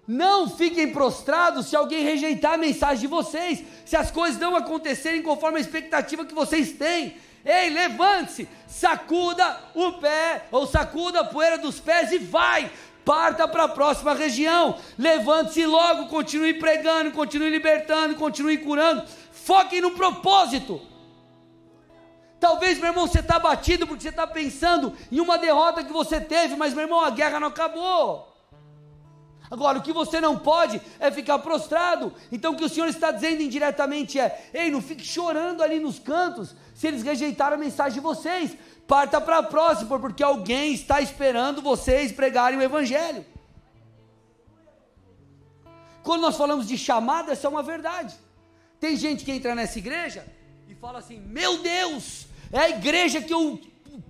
[0.07, 5.21] Não fiquem prostrados se alguém rejeitar a mensagem de vocês, se as coisas não acontecerem
[5.21, 7.17] conforme a expectativa que vocês têm.
[7.43, 12.71] Ei, levante-se, sacuda o pé, ou sacuda a poeira dos pés e vai.
[13.03, 14.77] Parta para a próxima região.
[14.97, 19.03] Levante-se logo, continue pregando, continue libertando, continue curando
[19.47, 20.81] Foquem no propósito.
[22.37, 26.19] Talvez, meu irmão, você está batido porque você está pensando em uma derrota que você
[26.19, 28.27] teve, mas, meu irmão, a guerra não acabou.
[29.49, 32.13] Agora, o que você não pode é ficar prostrado.
[32.29, 35.97] Então, o que o Senhor está dizendo indiretamente é: ei, não fique chorando ali nos
[35.97, 38.53] cantos, se eles rejeitaram a mensagem de vocês.
[38.85, 43.25] Parta para a próxima, porque alguém está esperando vocês pregarem o Evangelho.
[46.03, 48.26] Quando nós falamos de chamada, essa é uma verdade.
[48.79, 50.25] Tem gente que entra nessa igreja
[50.67, 53.59] e fala assim: Meu Deus, é a igreja que eu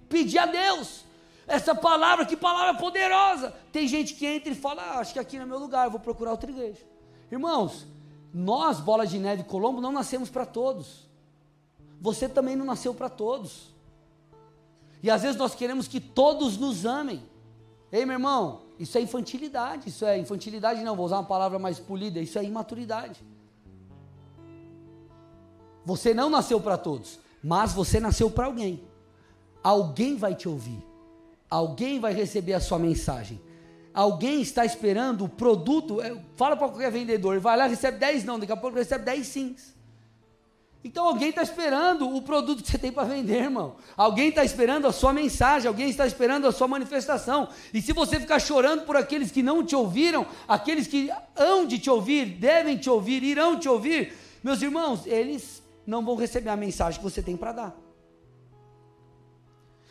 [0.09, 1.05] pedi a Deus.
[1.47, 3.53] Essa palavra, que palavra poderosa.
[3.71, 5.91] Tem gente que entra e fala: ah, Acho que aqui não é meu lugar, eu
[5.91, 6.81] vou procurar outra igreja.
[7.31, 7.87] Irmãos,
[8.33, 11.07] nós, Bola de Neve Colombo, não nascemos para todos.
[11.99, 13.73] Você também não nasceu para todos.
[15.01, 17.23] E às vezes nós queremos que todos nos amem.
[17.91, 19.89] Ei, meu irmão, isso é infantilidade.
[19.89, 22.19] Isso é infantilidade, não, vou usar uma palavra mais polida.
[22.19, 23.23] Isso é imaturidade.
[25.87, 28.83] Você não nasceu para todos, mas você nasceu para alguém.
[29.63, 30.85] Alguém vai te ouvir.
[31.49, 33.39] Alguém vai receber a sua mensagem.
[33.93, 36.01] Alguém está esperando o produto.
[36.01, 39.05] É, fala para qualquer vendedor, ele vai lá recebe 10 não, daqui a pouco recebe
[39.05, 39.77] 10 sims.
[40.83, 43.77] Então alguém está esperando o produto que você tem para vender, irmão.
[43.95, 47.47] Alguém está esperando a sua mensagem, alguém está esperando a sua manifestação.
[47.73, 51.79] E se você ficar chorando por aqueles que não te ouviram, aqueles que hão de
[51.79, 55.56] te ouvir, devem te ouvir, irão te ouvir, meus irmãos, eles
[55.87, 57.75] não vão receber a mensagem que você tem para dar.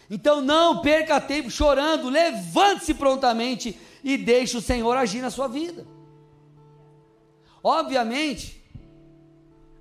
[0.09, 5.87] Então não perca tempo chorando, levante-se prontamente e deixe o Senhor agir na sua vida.
[7.63, 8.63] Obviamente,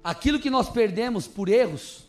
[0.04, 2.06] aquilo que nós perdemos por erros,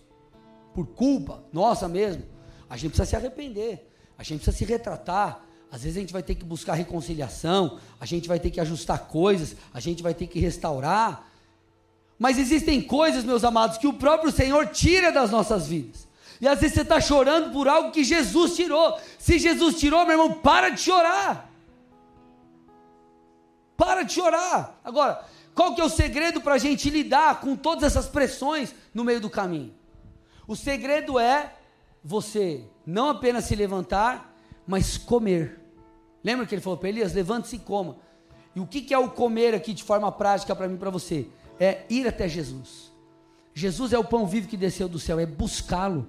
[0.73, 2.25] por culpa nossa mesmo,
[2.71, 5.45] a gente precisa se arrepender, a gente precisa se retratar.
[5.71, 9.09] Às vezes a gente vai ter que buscar reconciliação, a gente vai ter que ajustar
[9.09, 11.31] coisas, a gente vai ter que restaurar.
[12.19, 16.07] Mas existem coisas, meus amados, que o próprio Senhor tira das nossas vidas.
[16.41, 18.99] E às vezes você está chorando por algo que Jesus tirou.
[19.19, 21.51] Se Jesus tirou, meu irmão, para de chorar.
[23.77, 24.79] Para de chorar.
[24.85, 25.25] Agora,
[25.55, 29.21] qual que é o segredo para a gente lidar com todas essas pressões no meio
[29.21, 29.75] do caminho?
[30.47, 31.55] O segredo é
[32.05, 34.35] você não apenas se levantar,
[34.67, 35.61] mas comer.
[36.23, 37.97] Lembra que ele falou para Elias: levante-se e coma.
[38.55, 40.91] E o que, que é o comer aqui de forma prática para mim e para
[40.91, 41.27] você?
[41.59, 42.93] É ir até Jesus.
[43.55, 46.07] Jesus é o pão vivo que desceu do céu, é buscá-lo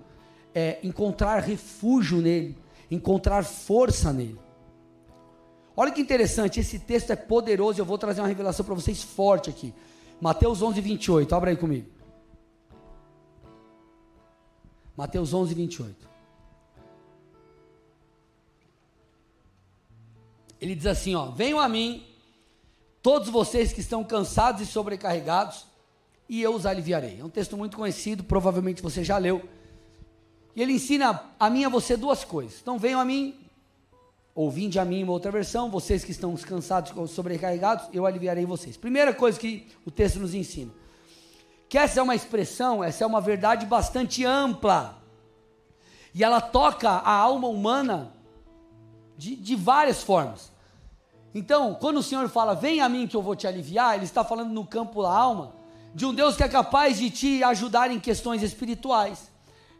[0.53, 2.57] é, encontrar refúgio nele,
[2.89, 4.39] encontrar força nele.
[5.75, 9.51] Olha que interessante, esse texto é poderoso, eu vou trazer uma revelação para vocês forte
[9.51, 9.71] aqui.
[10.19, 11.87] Mateus 11, 28, abra aí comigo.
[14.95, 16.09] Mateus 11, 28.
[20.59, 22.03] Ele diz assim: ó, venham a mim,
[23.07, 25.65] todos vocês que estão cansados e sobrecarregados,
[26.27, 27.21] e eu os aliviarei.
[27.21, 29.47] É um texto muito conhecido, provavelmente você já leu.
[30.53, 32.59] E ele ensina a mim e a você duas coisas.
[32.61, 33.33] Então venham a mim,
[34.35, 38.45] ou vinde a mim, uma outra versão, vocês que estão cansados ou sobrecarregados, eu aliviarei
[38.45, 38.75] vocês.
[38.75, 40.73] Primeira coisa que o texto nos ensina.
[41.69, 45.01] Que essa é uma expressão, essa é uma verdade bastante ampla.
[46.13, 48.11] E ela toca a alma humana
[49.17, 50.56] de, de várias formas.
[51.33, 54.23] Então, quando o Senhor fala, vem a mim que eu vou te aliviar, Ele está
[54.23, 55.53] falando no campo da alma,
[55.93, 59.29] de um Deus que é capaz de te ajudar em questões espirituais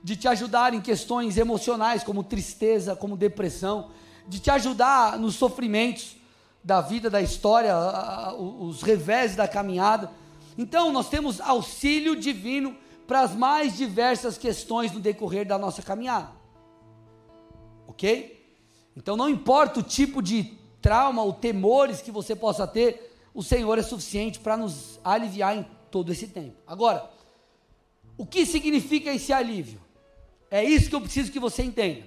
[0.03, 3.89] de te ajudar em questões emocionais, como tristeza, como depressão,
[4.27, 6.15] de te ajudar nos sofrimentos
[6.63, 7.75] da vida, da história,
[8.37, 10.11] os revés da caminhada.
[10.57, 16.29] Então, nós temos auxílio divino para as mais diversas questões no decorrer da nossa caminhada.
[17.87, 18.33] Ok?
[18.95, 23.77] Então, não importa o tipo de trauma ou temores que você possa ter, o Senhor
[23.77, 26.55] é suficiente para nos aliviar em todo esse tempo.
[26.65, 27.11] Agora,
[28.17, 29.81] o que significa esse alívio?
[30.49, 32.03] É isso que eu preciso que você entenda.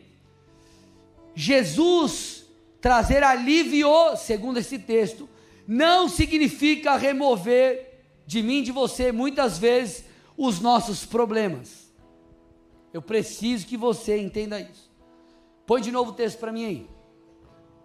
[1.34, 2.46] Jesus
[2.80, 5.28] trazer alívio, segundo esse texto,
[5.68, 10.06] não significa remover de mim, de você, muitas vezes,
[10.38, 11.92] os nossos problemas.
[12.94, 14.90] Eu preciso que você entenda isso.
[15.66, 16.99] Põe de novo o texto para mim aí.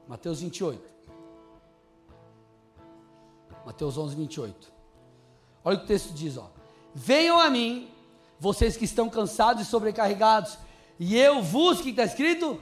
[0.08, 0.82] Mateus 28.
[3.66, 4.72] Mateus 11, 28.
[5.64, 6.52] Olha o que o texto diz, ó.
[6.94, 7.90] Venham a mim,
[8.40, 10.58] vocês que estão cansados e sobrecarregados,
[11.00, 12.62] e eu vos, que está escrito?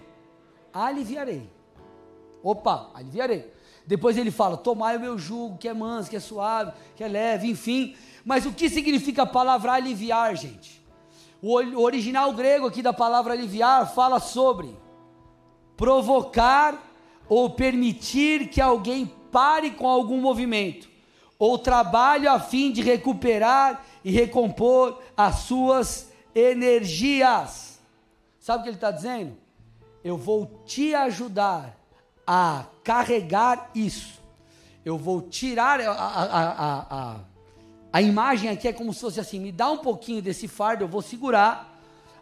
[0.74, 1.50] Aliviarei.
[2.42, 3.54] Opa, aliviarei.
[3.86, 7.08] Depois ele fala: Tomai o meu jugo, que é manso, que é suave, que é
[7.08, 7.96] leve, enfim.
[8.24, 10.82] Mas o que significa a palavra aliviar, gente?
[11.42, 14.74] O original grego aqui da palavra aliviar fala sobre
[15.76, 16.82] provocar
[17.28, 20.88] ou permitir que alguém pare com algum movimento
[21.40, 27.80] ou trabalho a fim de recuperar e recompor as suas energias.
[28.40, 29.36] Sabe o que ele está dizendo?
[30.04, 31.78] Eu vou te ajudar
[32.26, 34.22] a carregar isso.
[34.86, 37.20] Eu vou tirar a, a, a, a,
[37.92, 40.88] a imagem aqui é como se fosse assim: me dá um pouquinho desse fardo, eu
[40.88, 41.73] vou segurar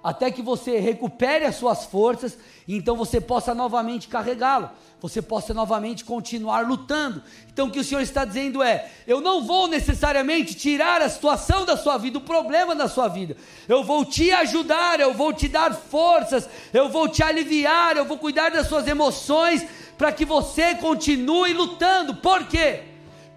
[0.04, 2.38] até que você recupere as suas forças
[2.68, 7.22] e então você possa novamente carregá-lo, você possa novamente continuar lutando.
[7.52, 11.66] Então o que o Senhor está dizendo é: eu não vou necessariamente tirar a situação
[11.66, 13.38] da sua vida, o problema da sua vida,
[13.68, 18.18] eu vou te ajudar, eu vou te dar forças, eu vou te aliviar, eu vou
[18.18, 19.66] cuidar das suas emoções
[19.98, 22.16] para que você continue lutando.
[22.16, 22.91] Por quê?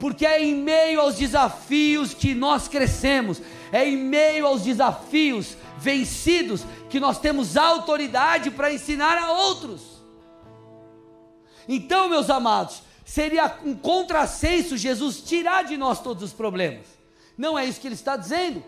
[0.05, 3.41] Porque é em meio aos desafios que nós crescemos,
[3.73, 10.05] é em meio aos desafios vencidos, que nós temos autoridade para ensinar a outros.
[11.67, 16.85] Então, meus amados, seria um contrassenso Jesus tirar de nós todos os problemas.
[17.35, 18.63] Não é isso que ele está dizendo.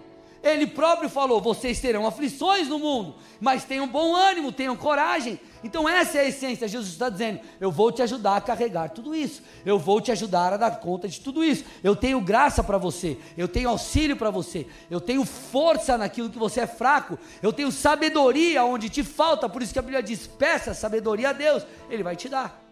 [0.47, 5.40] Ele próprio falou: vocês terão aflições no mundo, mas tenham bom ânimo, tenham coragem.
[5.64, 6.68] Então, essa é a essência.
[6.68, 10.53] Jesus está dizendo: eu vou te ajudar a carregar tudo isso, eu vou te ajudar
[10.53, 11.64] a dar conta de tudo isso.
[11.82, 16.38] Eu tenho graça para você, eu tenho auxílio para você, eu tenho força naquilo que
[16.38, 19.49] você é fraco, eu tenho sabedoria onde te falta.
[19.49, 22.62] Por isso que a Bíblia diz: peça sabedoria a Deus, Ele vai te dar.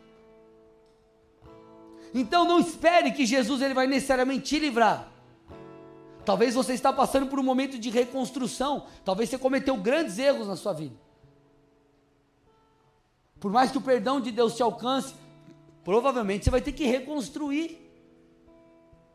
[2.14, 5.13] Então não espere que Jesus ele vai necessariamente te livrar.
[6.24, 8.86] Talvez você está passando por um momento de reconstrução.
[9.04, 10.96] Talvez você cometeu grandes erros na sua vida.
[13.38, 15.14] Por mais que o perdão de Deus te alcance,
[15.84, 17.78] provavelmente você vai ter que reconstruir.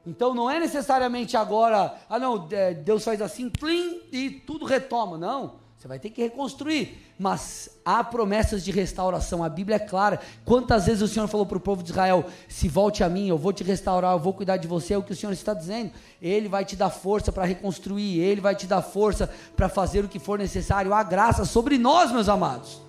[0.06, 5.18] Então não é necessariamente agora, ah não, é, Deus faz assim, plim, e tudo retoma.
[5.18, 5.60] Não.
[5.80, 9.42] Você vai ter que reconstruir, mas há promessas de restauração.
[9.42, 10.20] A Bíblia é clara.
[10.44, 13.38] Quantas vezes o Senhor falou para o povo de Israel: se volte a mim, eu
[13.38, 14.94] vou te restaurar, eu vou cuidar de você.
[14.94, 15.92] É o que o Senhor está dizendo.
[16.22, 20.10] Ele vai te dar força para reconstruir, ele vai te dar força para fazer o
[20.10, 20.94] que for necessário.
[20.94, 22.82] Há graça sobre nós, meus amados.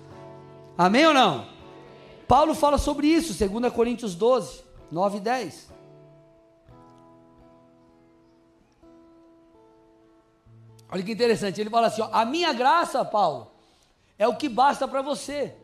[0.77, 1.47] Amém ou não?
[2.27, 5.70] Paulo fala sobre isso, 2 Coríntios 12, 9 e 10.
[10.91, 13.49] Olha que interessante, ele fala assim: ó, a minha graça, Paulo,
[14.19, 15.55] é o que basta para você,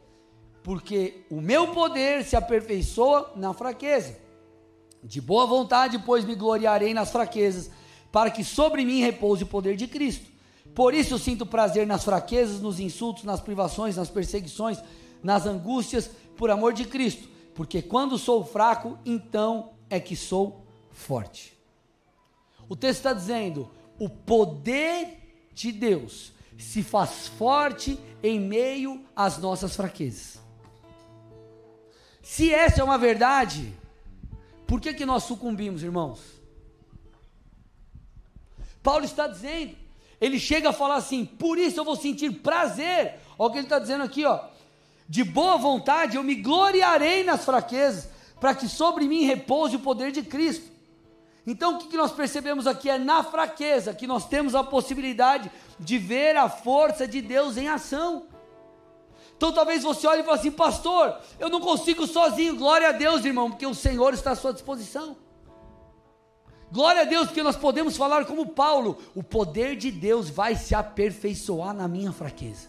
[0.63, 4.17] porque o meu poder se aperfeiçoa na fraqueza.
[5.03, 7.69] De boa vontade, pois me gloriarei nas fraquezas,
[8.11, 10.31] para que sobre mim repouse o poder de Cristo.
[10.73, 14.81] Por isso sinto prazer nas fraquezas, nos insultos, nas privações, nas perseguições,
[15.21, 21.57] nas angústias, por amor de Cristo, porque quando sou fraco, então é que sou forte.
[22.69, 23.69] O texto está dizendo:
[23.99, 30.39] o poder de Deus se faz forte em meio às nossas fraquezas.
[32.21, 33.73] Se essa é uma verdade,
[34.65, 36.19] por que, que nós sucumbimos, irmãos?
[38.83, 39.75] Paulo está dizendo,
[40.19, 43.19] ele chega a falar assim: por isso eu vou sentir prazer.
[43.37, 44.41] Olha o que ele está dizendo aqui, ó.
[45.07, 50.11] De boa vontade eu me gloriarei nas fraquezas, para que sobre mim repouse o poder
[50.11, 50.76] de Cristo.
[51.47, 55.97] Então o que, nós percebemos aqui é na fraqueza que nós temos a possibilidade de
[55.97, 58.25] ver a força de Deus em ação.
[59.37, 62.57] Então talvez você olhe e fale assim, pastor, eu não consigo sozinho.
[62.57, 65.15] Glória a Deus, irmão, porque o Senhor está à sua disposição.
[66.69, 70.75] Glória a Deus, porque nós podemos falar como Paulo: o poder de Deus vai se
[70.75, 72.67] aperfeiçoar na minha fraqueza.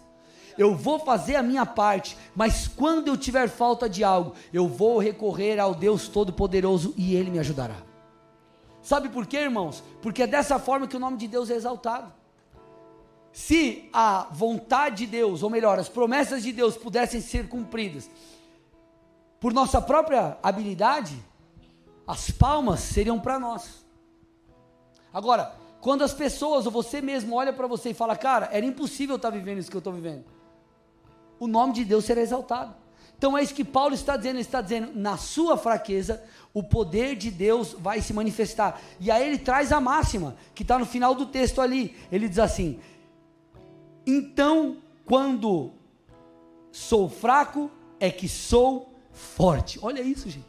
[0.57, 4.99] Eu vou fazer a minha parte, mas quando eu tiver falta de algo, eu vou
[4.99, 7.88] recorrer ao Deus Todo-Poderoso e Ele me ajudará.
[8.89, 9.84] Sabe por quê, irmãos?
[10.01, 12.11] Porque é dessa forma que o nome de Deus é exaltado.
[13.30, 18.09] Se a vontade de Deus, ou melhor, as promessas de Deus pudessem ser cumpridas
[19.39, 21.22] por nossa própria habilidade,
[22.07, 23.84] as palmas seriam para nós.
[25.12, 29.16] Agora, quando as pessoas ou você mesmo olha para você e fala, cara, era impossível
[29.16, 30.24] estar vivendo isso que eu estou vivendo,
[31.39, 32.74] o nome de Deus será exaltado.
[33.19, 36.23] Então é isso que Paulo está dizendo, ele está dizendo, na sua fraqueza,
[36.55, 38.81] o poder de Deus vai se manifestar.
[39.01, 41.97] E aí ele traz a máxima, que está no final do texto ali.
[42.12, 42.79] Ele diz assim:
[44.07, 45.73] Então, quando
[46.71, 49.81] sou fraco, é que sou forte.
[49.83, 50.47] Olha isso, gente.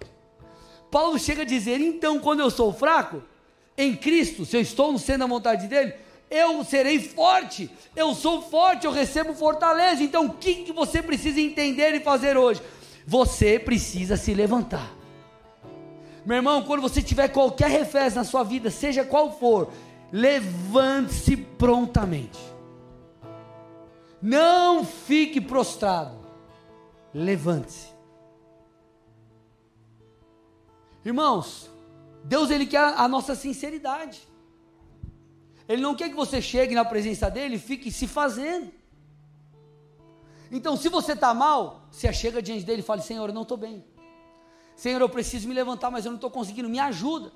[0.91, 3.23] Paulo chega a dizer: então, quando eu sou fraco,
[3.77, 5.93] em Cristo, se eu estou no centro da vontade dele,
[6.29, 10.03] eu serei forte, eu sou forte, eu recebo fortaleza.
[10.03, 12.61] Então, o que, que você precisa entender e fazer hoje?
[13.05, 14.93] Você precisa se levantar.
[16.25, 19.71] Meu irmão, quando você tiver qualquer revés na sua vida, seja qual for,
[20.11, 22.39] levante-se prontamente.
[24.21, 26.19] Não fique prostrado.
[27.11, 27.87] Levante-se.
[31.03, 31.71] Irmãos,
[32.23, 34.28] Deus ele quer a nossa sinceridade.
[35.69, 38.71] Ele não quer que você chegue na presença dele e fique se fazendo.
[40.51, 43.55] Então, se você está mal, você chega diante dele e fala: Senhor, eu não estou
[43.55, 43.85] bem.
[44.75, 47.31] Senhor, eu preciso me levantar, mas eu não estou conseguindo, me ajuda.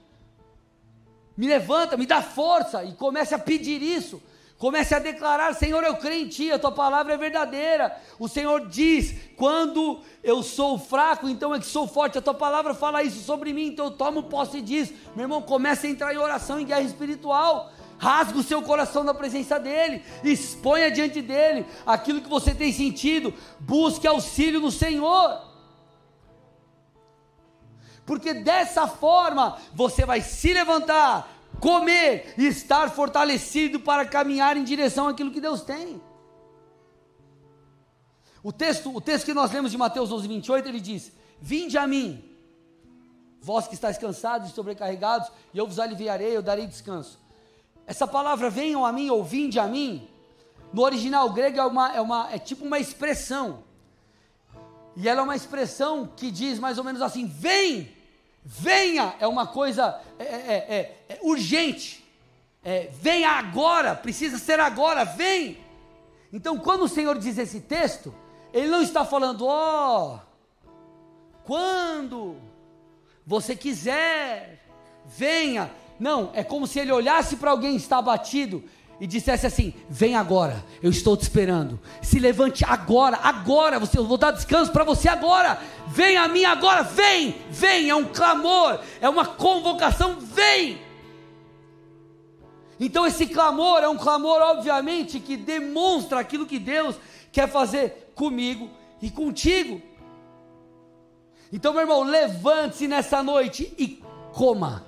[1.37, 4.19] Me levanta, me dá força e comece a pedir isso.
[4.57, 7.95] Comece a declarar: Senhor, eu creio em Ti, a Tua palavra é verdadeira.
[8.17, 12.17] O Senhor diz: quando eu sou fraco, então é que sou forte.
[12.17, 14.91] A Tua palavra fala isso sobre mim, então eu tomo posse disso.
[15.15, 17.71] Meu irmão, comece a entrar em oração, em guerra espiritual
[18.03, 23.33] rasga o seu coração na presença dEle, exponha diante dEle aquilo que você tem sentido,
[23.61, 25.41] busque auxílio no Senhor,
[28.05, 31.29] porque dessa forma você vai se levantar,
[31.61, 36.01] comer e estar fortalecido para caminhar em direção àquilo que Deus tem.
[38.43, 41.87] O texto, o texto que nós lemos de Mateus 11, 28, ele diz: Vinde a
[41.87, 42.21] mim,
[43.39, 47.22] vós que estáis cansados e sobrecarregados, e eu vos aliviarei, eu darei descanso.
[47.85, 50.07] Essa palavra venham a mim ou vinde a mim,
[50.71, 53.63] no original grego é, uma, é, uma, é tipo uma expressão.
[54.95, 57.95] E ela é uma expressão que diz mais ou menos assim: vem,
[58.43, 62.03] venha, é uma coisa é, é, é, é urgente.
[62.63, 65.57] É, venha agora, precisa ser agora, vem.
[66.31, 68.13] Então, quando o Senhor diz esse texto,
[68.53, 70.19] Ele não está falando, ó, oh,
[71.43, 72.37] quando
[73.25, 74.65] você quiser,
[75.05, 75.69] venha.
[76.03, 78.61] Não, é como se ele olhasse para alguém que está abatido
[78.99, 81.79] e dissesse assim: Vem agora, eu estou te esperando.
[82.01, 83.79] Se levante agora, agora.
[83.79, 85.57] Você, eu vou dar descanso para você agora.
[85.87, 87.89] Vem a mim agora, vem, vem.
[87.89, 90.77] É um clamor, é uma convocação, vem.
[92.77, 96.97] Então esse clamor é um clamor, obviamente, que demonstra aquilo que Deus
[97.31, 98.69] quer fazer comigo
[99.01, 99.81] e contigo.
[101.49, 104.85] Então, meu irmão, levante-se nessa noite e coma,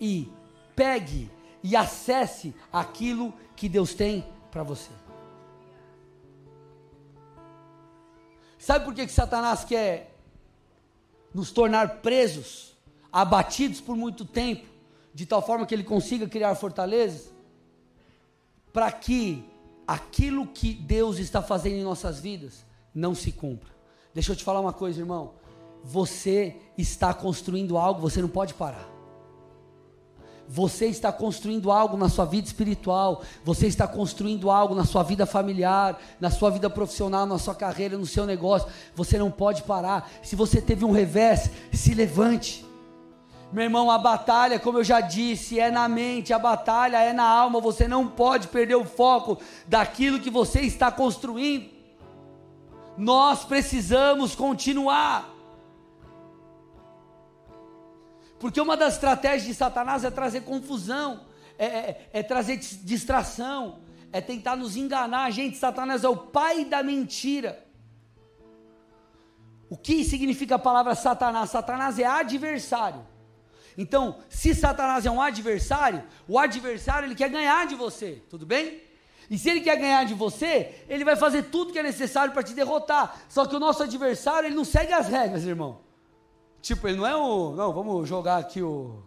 [0.00, 0.34] e
[0.76, 1.30] pegue,
[1.62, 4.90] e acesse aquilo que Deus tem para você.
[8.58, 10.14] Sabe por que, que Satanás quer
[11.34, 12.76] nos tornar presos,
[13.12, 14.66] abatidos por muito tempo,
[15.12, 17.32] de tal forma que ele consiga criar fortalezas?
[18.72, 19.44] Para que
[19.86, 22.64] aquilo que Deus está fazendo em nossas vidas
[22.94, 23.74] não se cumpra.
[24.14, 25.34] Deixa eu te falar uma coisa, irmão
[25.86, 28.95] você está construindo algo, você não pode parar.
[30.48, 35.26] Você está construindo algo na sua vida espiritual, você está construindo algo na sua vida
[35.26, 38.68] familiar, na sua vida profissional, na sua carreira, no seu negócio.
[38.94, 40.08] Você não pode parar.
[40.22, 42.64] Se você teve um revés, se levante.
[43.52, 47.24] Meu irmão, a batalha, como eu já disse, é na mente, a batalha é na
[47.24, 47.60] alma.
[47.60, 51.70] Você não pode perder o foco daquilo que você está construindo.
[52.96, 55.35] Nós precisamos continuar.
[58.38, 61.26] Porque uma das estratégias de Satanás é trazer confusão,
[61.58, 63.80] é, é, é trazer distração,
[64.12, 65.30] é tentar nos enganar.
[65.30, 67.64] Gente, Satanás é o pai da mentira.
[69.68, 71.50] O que significa a palavra Satanás?
[71.50, 73.04] Satanás é adversário.
[73.76, 78.80] Então, se Satanás é um adversário, o adversário ele quer ganhar de você, tudo bem?
[79.28, 82.42] E se ele quer ganhar de você, ele vai fazer tudo que é necessário para
[82.42, 83.20] te derrotar.
[83.28, 85.85] Só que o nosso adversário, ele não segue as regras, irmão.
[86.66, 87.52] Tipo, ele não é o.
[87.52, 89.00] Não, vamos jogar aqui o.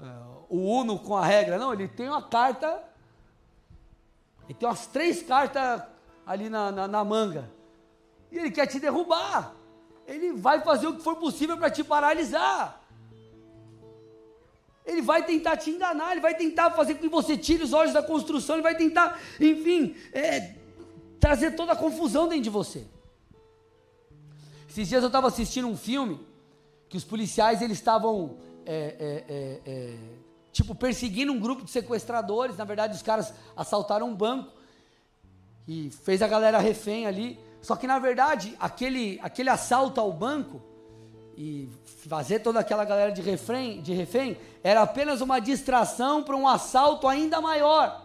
[0.00, 1.56] Uh, o Uno com a regra.
[1.56, 2.82] Não, ele tem uma carta.
[4.48, 5.80] Ele tem umas três cartas
[6.26, 7.48] ali na, na, na manga.
[8.32, 9.54] E ele quer te derrubar.
[10.08, 12.82] Ele vai fazer o que for possível para te paralisar.
[14.84, 17.92] Ele vai tentar te enganar, ele vai tentar fazer com que você tire os olhos
[17.92, 20.56] da construção, ele vai tentar, enfim, é,
[21.20, 22.84] trazer toda a confusão dentro de você.
[24.68, 26.26] Esses dias eu estava assistindo um filme
[26.88, 29.96] que os policiais eles estavam é, é, é, é,
[30.52, 32.56] tipo perseguindo um grupo de sequestradores.
[32.56, 34.52] Na verdade, os caras assaltaram um banco
[35.66, 37.38] e fez a galera refém ali.
[37.60, 40.62] Só que na verdade, aquele, aquele assalto ao banco
[41.36, 41.68] e
[42.08, 47.06] fazer toda aquela galera de refém, de refém era apenas uma distração para um assalto
[47.06, 48.04] ainda maior.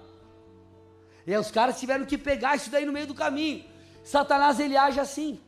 [1.25, 3.63] E aí os caras tiveram que pegar isso daí no meio do caminho.
[4.03, 5.39] Satanás ele age assim.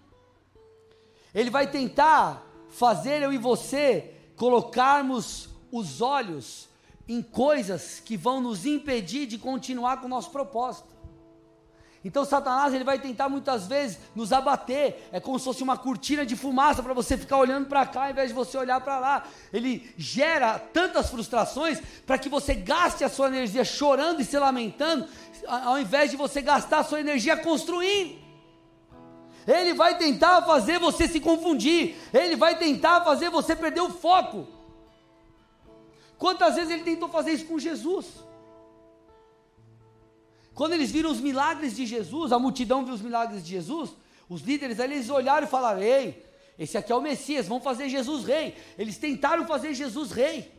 [1.34, 2.46] Ele vai tentar
[2.78, 6.68] fazer eu e você colocarmos os olhos
[7.08, 10.94] em coisas que vão nos impedir de continuar com o nosso propósito.
[12.04, 15.08] Então Satanás ele vai tentar muitas vezes nos abater.
[15.12, 18.12] É como se fosse uma cortina de fumaça para você ficar olhando para cá ao
[18.12, 19.26] invés de você olhar para lá.
[19.52, 25.08] Ele gera tantas frustrações para que você gaste a sua energia chorando e se lamentando,
[25.48, 28.25] ao invés de você gastar a sua energia construindo.
[29.48, 34.48] Ele vai tentar fazer você se confundir, ele vai tentar fazer você perder o foco.
[36.18, 38.08] Quantas vezes ele tentou fazer isso com Jesus?
[40.54, 43.92] Quando eles viram os milagres de Jesus, a multidão viu os milagres de Jesus,
[44.28, 46.26] os líderes ali eles olharam e falaram: Ei,
[46.58, 48.56] esse aqui é o Messias, vamos fazer Jesus rei.
[48.78, 50.52] Eles tentaram fazer Jesus rei.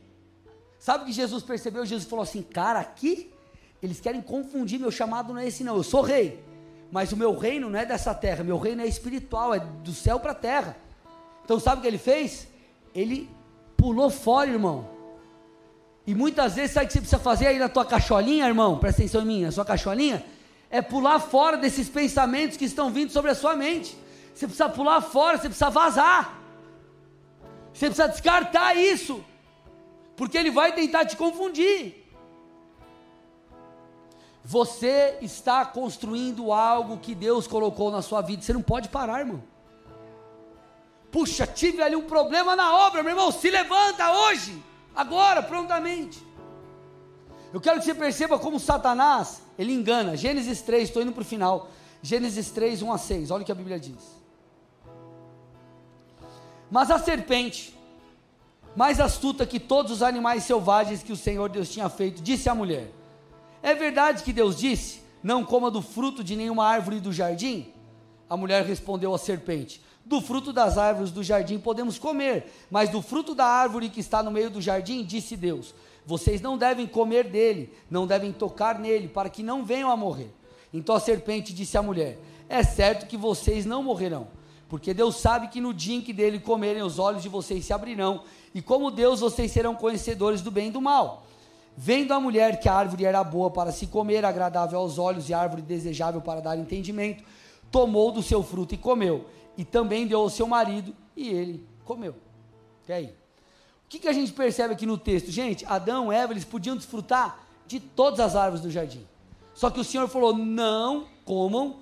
[0.78, 1.84] Sabe o que Jesus percebeu?
[1.86, 3.32] Jesus falou assim: Cara, aqui
[3.82, 5.76] eles querem confundir meu chamado, não é esse, não.
[5.76, 6.44] Eu sou rei.
[6.90, 10.20] Mas o meu reino não é dessa terra, meu reino é espiritual, é do céu
[10.20, 10.76] para a terra.
[11.44, 12.48] Então sabe o que ele fez?
[12.94, 13.28] Ele
[13.76, 14.88] pulou fora, irmão.
[16.06, 18.78] E muitas vezes, sabe o que você precisa fazer aí na tua cacholinha, irmão?
[18.78, 20.24] Presta atenção em mim, na sua cacholinha.
[20.70, 23.96] É pular fora desses pensamentos que estão vindo sobre a sua mente.
[24.32, 26.40] Você precisa pular fora, você precisa vazar.
[27.72, 29.24] Você precisa descartar isso.
[30.16, 32.05] Porque ele vai tentar te confundir.
[34.48, 38.42] Você está construindo algo que Deus colocou na sua vida.
[38.42, 39.42] Você não pode parar, irmão.
[41.10, 43.32] Puxa, tive ali um problema na obra, meu irmão.
[43.32, 44.62] Se levanta hoje,
[44.94, 46.24] agora, prontamente.
[47.52, 50.16] Eu quero que você perceba como Satanás, ele engana.
[50.16, 51.68] Gênesis 3, estou indo para o final.
[52.00, 54.16] Gênesis 3, 1 a 6, olha o que a Bíblia diz.
[56.70, 57.76] Mas a serpente,
[58.76, 62.54] mais astuta que todos os animais selvagens que o Senhor Deus tinha feito, disse à
[62.54, 62.92] mulher:
[63.66, 67.66] É verdade que Deus disse: Não coma do fruto de nenhuma árvore do jardim?
[68.30, 73.02] A mulher respondeu à serpente: Do fruto das árvores do jardim podemos comer, mas do
[73.02, 75.74] fruto da árvore que está no meio do jardim, disse Deus:
[76.06, 80.32] Vocês não devem comer dele, não devem tocar nele, para que não venham a morrer.
[80.72, 84.28] Então a serpente disse à mulher: É certo que vocês não morrerão
[84.68, 87.72] porque Deus sabe que no dia em que dele comerem, os olhos de vocês se
[87.72, 91.24] abrirão, e como Deus vocês serão conhecedores do bem e do mal.
[91.76, 95.34] Vendo a mulher que a árvore era boa para se comer, agradável aos olhos e
[95.34, 97.22] árvore desejável para dar entendimento,
[97.70, 99.26] tomou do seu fruto e comeu,
[99.58, 102.14] e também deu ao seu marido, e ele comeu.
[102.88, 103.06] E aí?
[103.06, 105.30] O que, que a gente percebe aqui no texto?
[105.30, 109.06] Gente, Adão e Eva, eles podiam desfrutar de todas as árvores do jardim.
[109.54, 111.76] Só que o Senhor falou: não comam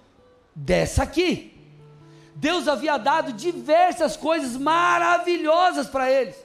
[0.54, 1.52] dessa aqui.
[2.34, 6.36] Deus havia dado diversas coisas maravilhosas para eles.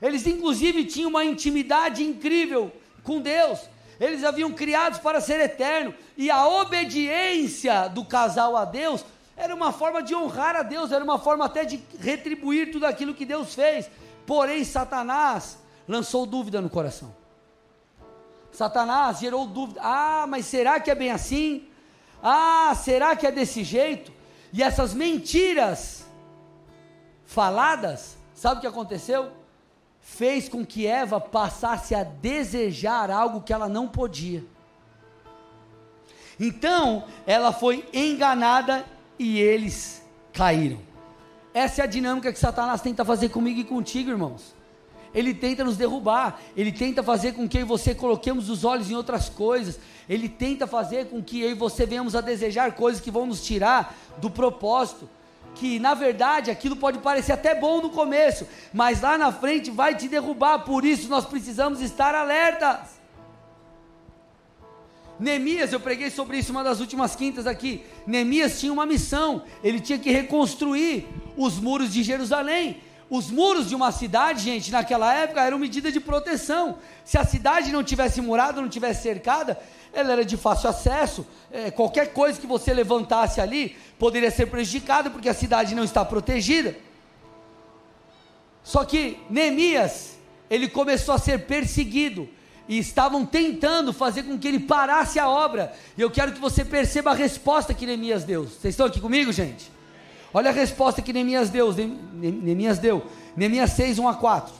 [0.00, 2.72] Eles, inclusive, tinham uma intimidade incrível
[3.04, 3.60] com Deus.
[4.00, 5.94] Eles haviam criados para ser eterno.
[6.16, 9.04] E a obediência do casal a Deus
[9.36, 13.14] era uma forma de honrar a Deus, era uma forma até de retribuir tudo aquilo
[13.14, 13.90] que Deus fez.
[14.26, 17.14] Porém, Satanás lançou dúvida no coração.
[18.52, 19.80] Satanás gerou dúvida.
[19.82, 21.68] Ah, mas será que é bem assim?
[22.22, 24.12] Ah, será que é desse jeito?
[24.52, 26.04] E essas mentiras
[27.24, 29.32] faladas, sabe o que aconteceu?
[30.02, 34.44] Fez com que Eva passasse a desejar algo que ela não podia.
[36.38, 38.84] Então, ela foi enganada
[39.18, 40.80] e eles caíram.
[41.54, 44.54] Essa é a dinâmica que Satanás tenta fazer comigo e contigo, irmãos.
[45.14, 48.90] Ele tenta nos derrubar, ele tenta fazer com que eu e você coloquemos os olhos
[48.90, 49.78] em outras coisas,
[50.08, 53.44] ele tenta fazer com que eu e você venhamos a desejar coisas que vão nos
[53.44, 55.08] tirar do propósito.
[55.54, 59.94] Que na verdade aquilo pode parecer até bom no começo, mas lá na frente vai
[59.94, 63.00] te derrubar, por isso nós precisamos estar alertas.
[65.18, 67.84] Neemias, eu preguei sobre isso uma das últimas quintas aqui.
[68.06, 72.80] Neemias tinha uma missão, ele tinha que reconstruir os muros de Jerusalém.
[73.12, 76.78] Os muros de uma cidade, gente, naquela época eram medida de proteção.
[77.04, 79.60] Se a cidade não tivesse murada, não tivesse cercada,
[79.92, 81.26] ela era de fácil acesso.
[81.52, 86.02] É, qualquer coisa que você levantasse ali poderia ser prejudicada, porque a cidade não está
[86.06, 86.74] protegida.
[88.64, 90.16] Só que Neemias,
[90.48, 92.26] ele começou a ser perseguido
[92.66, 95.74] e estavam tentando fazer com que ele parasse a obra.
[95.98, 98.44] E eu quero que você perceba a resposta que Neemias deu.
[98.44, 99.70] Vocês estão aqui comigo, gente?
[100.34, 101.72] Olha a resposta que Neemias deu.
[101.72, 103.04] Neemias deu.
[103.36, 104.54] Neemias 6, 1 a 4.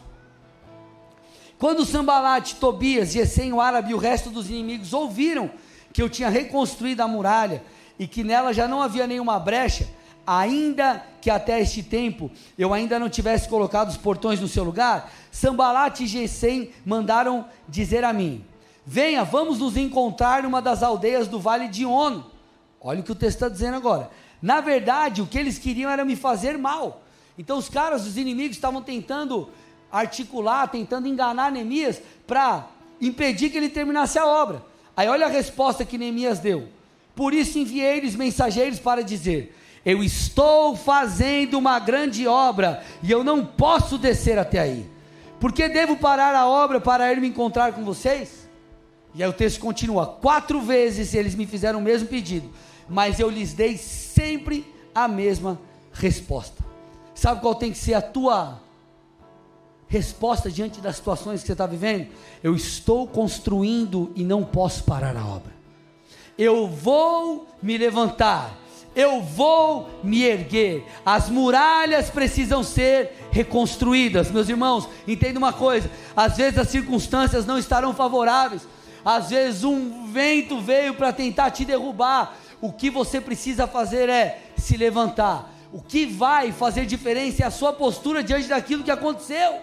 [1.58, 5.50] Quando Sambalate, Tobias, Gesem, o árabe e o resto dos inimigos ouviram
[5.92, 7.62] que eu tinha reconstruído a muralha
[7.98, 9.88] e que nela já não havia nenhuma brecha,
[10.26, 15.12] ainda que até este tempo eu ainda não tivesse colocado os portões no seu lugar,
[15.30, 18.44] Sambalate e Gesem mandaram dizer a mim:
[18.84, 22.26] Venha, vamos nos encontrar numa das aldeias do vale de Ono.
[22.80, 24.10] Olha o que o texto está dizendo agora.
[24.42, 27.04] Na verdade, o que eles queriam era me fazer mal.
[27.38, 29.48] Então os caras, os inimigos, estavam tentando
[29.90, 32.66] articular, tentando enganar Neemias para
[33.00, 34.64] impedir que ele terminasse a obra.
[34.96, 36.68] Aí olha a resposta que Neemias deu.
[37.14, 43.44] Por isso enviei-lhes mensageiros para dizer: Eu estou fazendo uma grande obra e eu não
[43.46, 44.90] posso descer até aí.
[45.38, 48.48] Por que devo parar a obra para ir me encontrar com vocês?
[49.14, 52.50] E aí o texto continua: Quatro vezes eles me fizeram o mesmo pedido
[52.88, 55.58] mas eu lhes dei sempre a mesma
[55.92, 56.62] resposta.
[57.14, 58.60] Sabe qual tem que ser a tua
[59.86, 62.08] resposta diante das situações que você está vivendo?
[62.42, 65.52] Eu estou construindo e não posso parar a obra.
[66.36, 68.58] Eu vou me levantar,
[68.96, 70.84] eu vou me erguer.
[71.04, 74.30] As muralhas precisam ser reconstruídas.
[74.30, 78.66] Meus irmãos, entenda uma coisa: às vezes as circunstâncias não estarão favoráveis,
[79.04, 84.40] às vezes um vento veio para tentar te derrubar, o que você precisa fazer é
[84.56, 85.52] se levantar.
[85.72, 89.60] O que vai fazer diferença é a sua postura diante daquilo que aconteceu.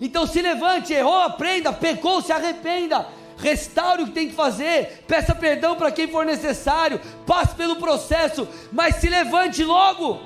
[0.00, 5.34] Então se levante, errou, aprenda, pecou, se arrependa, restaure o que tem que fazer, peça
[5.34, 10.20] perdão para quem for necessário, passe pelo processo, mas se levante logo.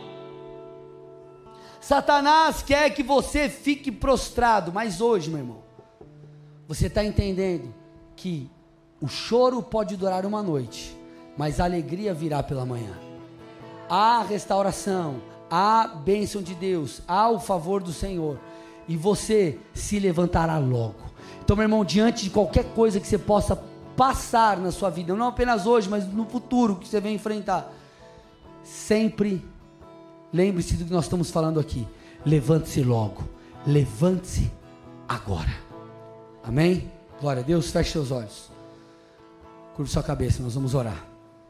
[1.80, 5.62] Satanás quer que você fique prostrado, mas hoje, meu irmão,
[6.68, 7.74] você está entendendo
[8.14, 8.50] que
[9.00, 10.96] o choro pode durar uma noite,
[11.36, 12.92] mas a alegria virá pela manhã.
[13.88, 15.16] Há restauração,
[15.50, 18.38] há bênção de Deus, há o favor do Senhor.
[18.88, 20.96] e você se levantará logo.
[21.40, 23.56] Então, meu irmão, diante de qualquer coisa que você possa
[23.96, 27.72] passar na sua vida, não apenas hoje, mas no futuro que você vem enfrentar,
[28.64, 29.44] sempre
[30.32, 31.86] lembre-se do que nós estamos falando aqui.
[32.26, 33.22] Levante-se logo.
[33.66, 34.50] Levante-se
[35.08, 35.54] agora.
[36.42, 36.90] Amém?
[37.20, 37.70] Glória a Deus.
[37.70, 38.50] Feche seus olhos.
[39.76, 41.11] Curva sua cabeça, nós vamos orar.